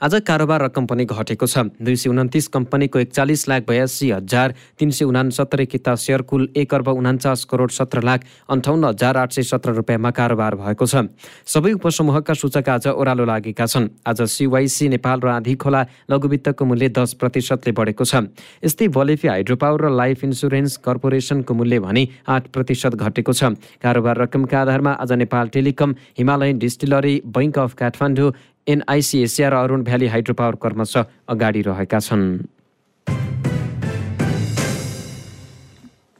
आज 0.03 0.15
कारोबार 0.27 0.63
रकम 0.65 0.87
पनि 0.87 1.05
घटेको 1.05 1.47
छ। 1.47 1.77
दुई 1.77 1.97
सय 1.97 2.09
उन्तिस 2.09 2.49
कम्पनीको 2.49 2.99
एकचालिस 2.99 3.49
लाख 3.49 3.63
बयासी 3.69 4.11
हजार 4.11 4.55
तिन 4.79 4.91
सय 4.91 5.05
उनासत्तरी 5.05 5.67
किता 5.67 5.95
सेयर 5.95 6.23
कुल 6.25 6.49
एक 6.57 6.75
अर्ब 6.75 6.89
उनान्चास 6.89 7.45
करोड 7.45 7.71
सत्र 7.71 8.03
लाख 8.03 8.25
अन्ठाउन्न 8.49 8.85
हजार 8.87 9.17
आठ 9.17 9.33
सय 9.37 9.43
सत्र 9.45 9.77
रुपियाँमा 9.77 10.11
कारोबार 10.11 10.55
भएको 10.57 10.87
छ। 10.87 11.05
सबै 11.45 11.73
उपसमूहका 11.77 12.35
सूचक 12.35 12.69
आज 12.69 12.87
ओह्रालो 12.97 13.25
लागेका 13.29 13.67
छन्। 13.67 13.89
आज 14.09 14.23
सिवाइसी 14.25 14.89
नेपाल 14.89 15.21
र 15.21 15.29
आधी 15.37 15.55
खोला 15.55 15.85
लघुवित्तको 16.11 16.65
मूल्य 16.65 16.89
दस 16.97 17.13
प्रतिशतले 17.21 17.77
बढेको 17.77 18.05
छ। 18.05 18.25
यस्तै 18.65 18.89
बलेफी 18.89 19.29
हाइड्रोपावर 19.29 19.85
र 19.85 19.91
लाइफ 19.93 20.25
इन्सुरेन्स 20.25 20.77
कर्पोरेसनको 20.81 21.55
मूल्य 21.55 21.79
भने 21.85 22.09
आठ 22.25 22.49
प्रतिशत 22.51 22.97
घटेको 22.97 23.33
छ। 23.33 23.53
कारोबार 23.85 24.17
रकमका 24.17 24.61
आधारमा 24.65 24.93
आज 24.97 25.13
Nepal 25.27 25.55
telecom 25.55 25.95
Himalayan 26.19 26.59
distillery 26.65 27.15
bank 27.39 27.59
of 27.61 27.75
Kathmandu 27.79 28.33
NIC 28.67 29.23
Asia 29.23 29.49
र 29.49 29.63
अरुण 29.63 29.83
भ्याली 29.85 30.07
हाइड्रोपावर 30.13 30.55
क्रमशः 30.63 31.17
अगाडि 31.29 31.63
रहेका 31.71 31.99
छन्। 32.01 32.29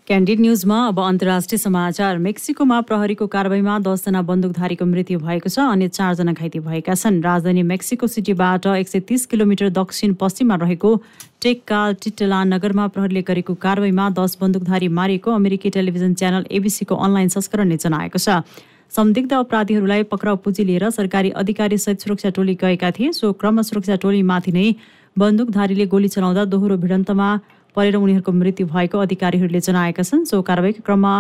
क्यान्डिड 0.07 0.41
न्युजमा 0.41 0.77
अब 0.89 0.99
अन्तर्राष्ट्रिय 1.03 1.59
समाचार। 1.59 2.19
मेक्सिकोमा 2.25 2.81
प्रहरीको 2.89 3.27
कारवाहीमा 3.27 3.79
दसजना 3.87 4.21
बन्दुकधारीको 4.23 4.85
मृत्यु 4.87 5.19
भएको 5.19 5.51
छ 5.51 5.59
अनि 5.67 5.89
चारजना 5.91 6.33
घाइते 6.33 6.59
भएका 6.63 6.95
छन्। 6.95 7.19
राजधानी 7.23 7.63
मेक्सिको 7.67 8.07
सिटीबाट 8.07 8.67
एक 8.67 8.89
सय 8.89 9.01
तिस 9.03 9.27
किलोमिटर 9.27 9.75
दक्षिण 9.75 10.15
पश्चिममा 10.23 10.57
रहेको 10.63 10.91
टेककाल 11.43 11.99
टिटला 11.99 12.45
नगरमा 12.55 12.87
प्रहरीले 12.95 13.23
गरेको 13.27 13.55
कारवाहीमा 13.59 14.07
दस 14.15 14.39
बन्दुकधारी 14.41 14.89
मारिएको 14.95 15.31
अमेरिकी 15.33 15.75
टेलिभिजन 15.75 16.15
च्यानल 16.15 16.47
एबिसीको 16.55 16.95
अनलाइन 16.95 17.29
संस्करणले 17.35 17.83
जनाएको 17.83 18.19
छ। 18.23 18.47
संदिग्ध 18.93 19.33
अपराधीहरूलाई 19.35 20.03
पक्राउ 20.11 20.37
पुँजी 20.45 20.65
लिएर 20.65 20.89
सरकारी 20.91 21.31
अधिकारीसहित 21.37 22.01
सुरक्षा 22.01 22.31
टोली 22.37 22.55
गएका 22.55 22.91
थिए। 22.91 23.13
सो 23.13 23.33
क्रम 23.33 23.61
सुरक्षा 23.63 23.97
टोलीमाथि 24.03 24.53
नै 24.53 24.67
बन्दुकधारीले 25.17 25.87
गोली 25.87 26.09
चलाउँदा 26.09 26.45
दोहोरो 26.45 26.77
भिडन्तमा 26.77 27.29
परेर 27.77 27.97
उनीहरूको 27.97 28.33
मृत्यु 28.33 28.67
भएको 28.67 28.99
अधिकारीहरूले 28.99 29.61
जनाएका 29.61 30.03
छन्। 30.03 30.25
सो 30.25 30.41
कारवाहीको 30.43 30.83
क्रममा 30.87 31.13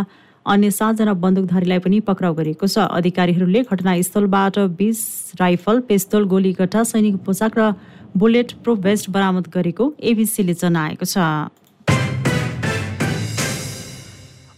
अन्य 0.47 0.71
सातजना 0.71 1.13
बन्दुकधारीलाई 1.21 1.79
पनि 1.85 2.01
पक्राउ 2.09 2.35
गरिएको 2.35 2.67
छ। 2.67 2.89
अधिकारीहरूले 2.97 3.63
घटनास्थलबाट 3.67 4.59
बिस 4.79 4.99
राइफल 5.41 5.81
पेस्तोल 5.85 6.25
गोलीगट्टा 6.33 6.85
सैनिक 6.87 7.17
पोसाक 7.27 7.59
र 7.59 7.73
बुलेट 8.17 8.53
प्रुफ 8.65 8.79
भेस्ट 8.81 9.11
बरामद 9.11 9.53
गरेको 9.53 9.93
एबिसीले 10.01 10.55
जनाएको 10.57 11.05
छ। 11.05 11.19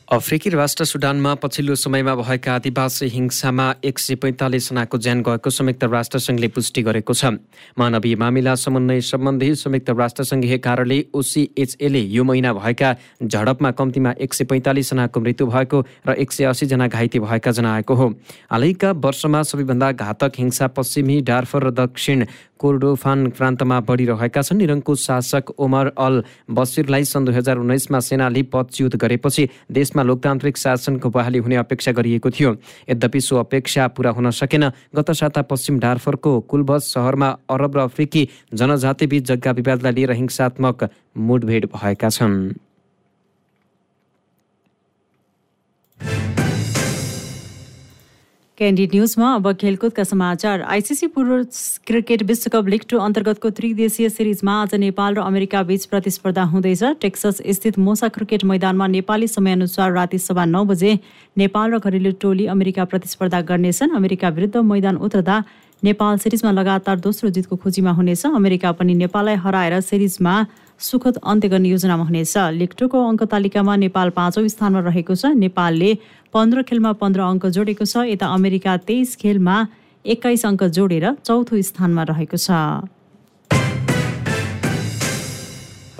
अफ्रिकी 0.08 0.50
राष्ट्र 0.50 0.84
सुडानमा 0.84 1.34
पछिल्लो 1.34 1.74
समयमा 1.74 2.14
भएका 2.16 2.52
आदिवासी 2.54 3.06
हिंसामा 3.12 3.64
एक 3.84 3.98
सय 3.98 4.14
पैँतालिसजनाको 4.16 4.98
ज्यान 4.98 5.20
गएको 5.20 5.50
संयुक्त 5.50 5.84
राष्ट्रसङ्घले 5.84 6.48
पुष्टि 6.48 6.82
गरेको 6.82 7.12
छ। 7.12 7.36
मानवीय 7.76 8.16
मामिला 8.16 8.54
समन्वय 8.56 9.00
सम्बन्धी 9.04 9.54
संयुक्त 9.54 9.90
राष्ट्रसङ्घीय 9.92 10.58
कार्यालय 10.64 11.04
ओसिएचएले 11.12 12.00
यो 12.00 12.24
महिना 12.24 12.52
भएका 12.56 12.94
झडपमा 13.20 13.70
कम्तीमा 13.76 14.14
एक 14.16 14.32
सय 14.32 14.44
पैँतालिसजनाको 14.48 15.20
मृत्यु 15.20 15.46
भएको 15.46 15.84
र 16.08 16.16
एक 16.16 16.32
सय 16.32 16.44
असीजना 16.56 16.88
घाइते 16.88 17.18
भएका 17.20 17.50
जनाएको 17.52 17.94
हो। 17.94 18.08
हालैका 18.48 18.92
वर्षमा 19.04 19.42
सबैभन्दा 19.44 19.92
घातक 19.92 20.32
हिंसा 20.38 20.66
पश्चिमी 20.72 21.20
डार्फर 21.20 21.68
र 21.68 21.70
दक्षिण 21.84 22.24
कोर्डोफान 22.58 23.28
प्रान्तमा 23.36 23.80
बढिरहेका 23.86 24.42
छन्। 24.42 24.58
निरङ्कुश 24.58 25.04
शासक 25.04 25.52
ओमर 25.60 25.92
अल 25.94 26.22
बसिरलाई 26.50 27.04
सन् 27.04 27.24
दुई 27.26 27.34
हजार 27.34 27.56
उन्नाइसमा 27.58 28.00
सेनाले 28.00 28.42
पदच्युत 28.50 28.96
गरेपछि 28.96 29.48
देशमा 29.70 29.97
लोकतान्त्रिक 30.02 30.56
शासनको 30.56 31.10
बहाली 31.10 31.38
हुने 31.38 31.56
अपेक्षा 31.56 31.92
गरिएको 31.92 32.30
थियो। 32.30 32.50
यद्यपि 32.90 33.20
सो 33.20 33.36
अपेक्षा 33.38 33.86
पुरा 33.88 34.10
हुन 34.10 34.30
सकेन 34.30 34.68
गत 34.96 35.10
साता 35.12 35.42
पश्चिम 35.42 35.78
डार्फरको 35.78 36.40
कुलबस 36.40 36.92
सहरमा 36.94 37.28
अरब 37.50 37.76
र 37.76 37.80
अफ्रिकी 37.80 38.28
जनजातिबीच 38.54 39.22
जग्गा 39.24 39.50
विवादलाई 39.52 39.92
लिएर 39.92 40.12
हिंसात्मक 40.12 40.88
मुठभेड 41.16 41.66
भएका 41.74 42.08
छन्। 42.08 42.36
क्यान्डिड 48.58 48.94
न्युजमा 48.94 49.26
अब 49.34 49.52
खेलकुदका 49.54 50.04
समाचार। 50.04 50.62
आइसिसी 50.66 51.06
पुरुष 51.06 51.58
क्रिकेट 51.86 52.22
विश्वकप 52.26 52.68
लिग 52.68 52.82
टू 52.90 52.98
अन्तर्गतको 52.98 53.50
त्रिदेशीय 53.54 54.08
सिरिजमा 54.10 54.52
आज 54.62 54.74
नेपाल 54.74 55.14
र 55.14 55.20
अमेरिका 55.22 55.62
बीच 55.62 55.84
प्रतिस्पर्धा 55.86 56.44
हुँदैछ। 56.50 56.82
टेक्सस 56.98 57.38
स्थित 57.46 57.78
मोसा 57.78 58.08
क्रिकेट 58.10 58.44
मैदानमा 58.50 58.86
नेपाली 58.98 59.28
समयअनुसार 59.28 59.92
राति 59.94 60.18
सभा 60.18 60.44
नौ 60.50 60.64
बजे 60.74 60.98
नेपाल 61.38 61.70
र 61.70 61.78
घरेलु 61.78 62.12
टोली 62.18 62.46
अमेरिका 62.50 62.84
प्रतिस्पर्धा 62.90 63.40
गर्नेछन्। 63.46 63.94
अमेरिका 63.94 64.28
विरुद्ध 64.34 64.56
मैदान 64.66 64.96
उत्रदा 65.06 65.42
नेपाल 65.82 66.18
सिरिजमा 66.18 66.50
लगातार 66.50 66.98
दोस्रो 66.98 67.30
जितको 67.30 67.56
खोजीमा 67.62 67.90
हुनेछ। 67.94 68.26
अमेरिका 68.26 68.72
पनि 68.74 68.94
नेपाललाई 69.06 69.36
हराएर 69.38 69.80
सिरिजमा 69.80 70.34
सुखद 70.78 71.16
अन्त्य 71.22 71.48
गर्ने 71.48 71.68
योजनामा 71.68 72.04
हुनेछ। 72.04 72.34
लिग 72.58 72.74
टूको 72.78 72.98
अङ्क 73.06 73.22
तालिकामा 73.30 73.74
नेपाल 73.76 74.10
पाँचौँ 74.10 74.46
स्थानमा 74.48 74.80
रहेको 74.80 75.14
छ। 75.14 75.30
नेपालले 75.34 75.90
पन्ध्र 76.34 76.62
खेलमा 76.68 76.92
पन्ध्र 77.00 77.20
अङ्क 77.22 77.46
जोडेको 77.56 77.84
छ। 77.84 78.04
यता 78.12 78.26
अमेरिका 78.36 78.76
तेइस 78.88 79.16
खेलमा 79.16 79.56
एक्काइस 80.04 80.44
अङ्क 80.46 80.62
जोडेर 80.76 81.04
चौथो 81.24 81.60
स्थानमा 81.68 82.02
रहेको 82.10 82.36
छ। 82.36 82.50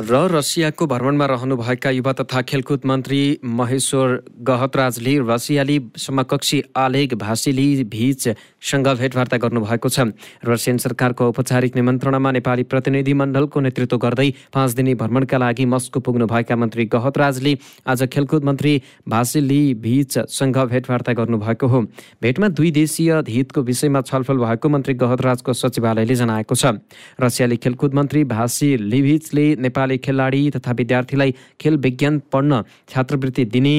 र 0.00 0.14
रसियाको 0.30 0.87
भ्रमणमा 0.87 1.26
रहनुभएका 1.26 1.90
युवा 1.90 2.12
तथा 2.12 2.40
खेलकुद 2.46 2.80
मन्त्री 2.87 3.18
महेश्वर 3.42 4.08
गहतराजले 4.46 5.14
रसियाली 5.26 5.78
समकक्षी 5.98 6.62
आलेग 6.76 7.14
भासिली 7.18 7.84
भिचसँग 7.84 8.88
भेटवार्ता 8.98 9.37
गर्नुभएको 9.42 9.88
छ। 9.88 10.14
रसियन 10.46 10.78
सरकारको 10.78 11.26
औपचारिक 11.26 11.76
निमन्त्रणामा 11.76 12.30
नेपाली 12.30 12.62
प्रतिनिधि 12.70 13.12
मण्डलको 13.12 13.61
नेतृत्व 13.61 13.96
गर्दै 13.98 14.30
पाँच 14.54 14.74
दिने 14.78 14.94
भ्रमणका 14.94 15.38
लागि 15.38 15.64
मस्को 15.66 16.00
पुग्नुभएका 16.00 16.56
मन्त्री 16.56 16.84
गहतराजले 16.94 17.56
आज 17.82 18.02
खेलकुद 18.06 18.44
मन्त्री 18.44 18.82
भासिली 19.08 19.74
भिचसँग 19.82 20.58
भेटवार्ता 20.70 21.12
गर्नुभएको 21.12 21.66
हो। 21.66 21.82
भेटमा 22.22 22.48
दुई 22.54 22.70
देशीय 22.70 23.12
हितको 23.28 23.62
विषयमा 23.66 24.00
छलफल 24.06 24.38
भएको 24.46 24.68
मन्त्री 24.68 24.94
गहतराजको 24.94 25.52
सचिवालयले 25.54 26.14
जनाएको 26.14 26.54
छ। 26.54 26.78
रसियाली 27.18 27.56
खेलकुद 27.58 27.94
मन्त्री 27.94 28.24
भासी 28.30 28.76
लिभिचले 28.78 29.48
नेपाल 29.58 29.87
नेपाली 29.88 29.98
खेलाडी 29.98 30.51
तथा 30.51 30.72
विद्यार्थीलाई 30.72 31.35
खेल 31.61 31.77
विज्ञान 31.79 32.18
पढ्न 32.33 32.62
छात्रवृत्ति 32.88 33.44
दिने 33.46 33.77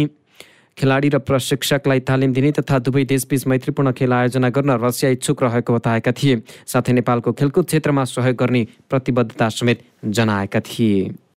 खेलाडी 0.78 1.10
र 1.10 1.19
प्रशिक्षकलाई 1.19 2.00
तालिम 2.08 2.34
दिने 2.34 2.52
तथा 2.52 2.80
दुवै 2.80 3.04
देशबीच 3.06 3.48
मैत्रीपूर्ण 3.48 3.91
खेल 3.91 4.13
आयोजना 4.13 4.50
गर्न 4.50 4.80
रसिया 4.80 5.12
इच्छुक 5.12 5.43
रहेको 5.43 5.74
बताएका 5.76 6.12
थिए। 6.15 6.41
साथै 6.65 6.93
नेपालको 6.93 7.34
खेलकुद 7.36 7.65
क्षेत्रमा 7.65 8.04
सहयोग 8.08 8.36
गर्ने 8.36 8.65
प्रतिबद्धता 8.89 9.50
समेत 9.52 9.84
जनाएका 10.08 10.60
थिए। 10.63 11.19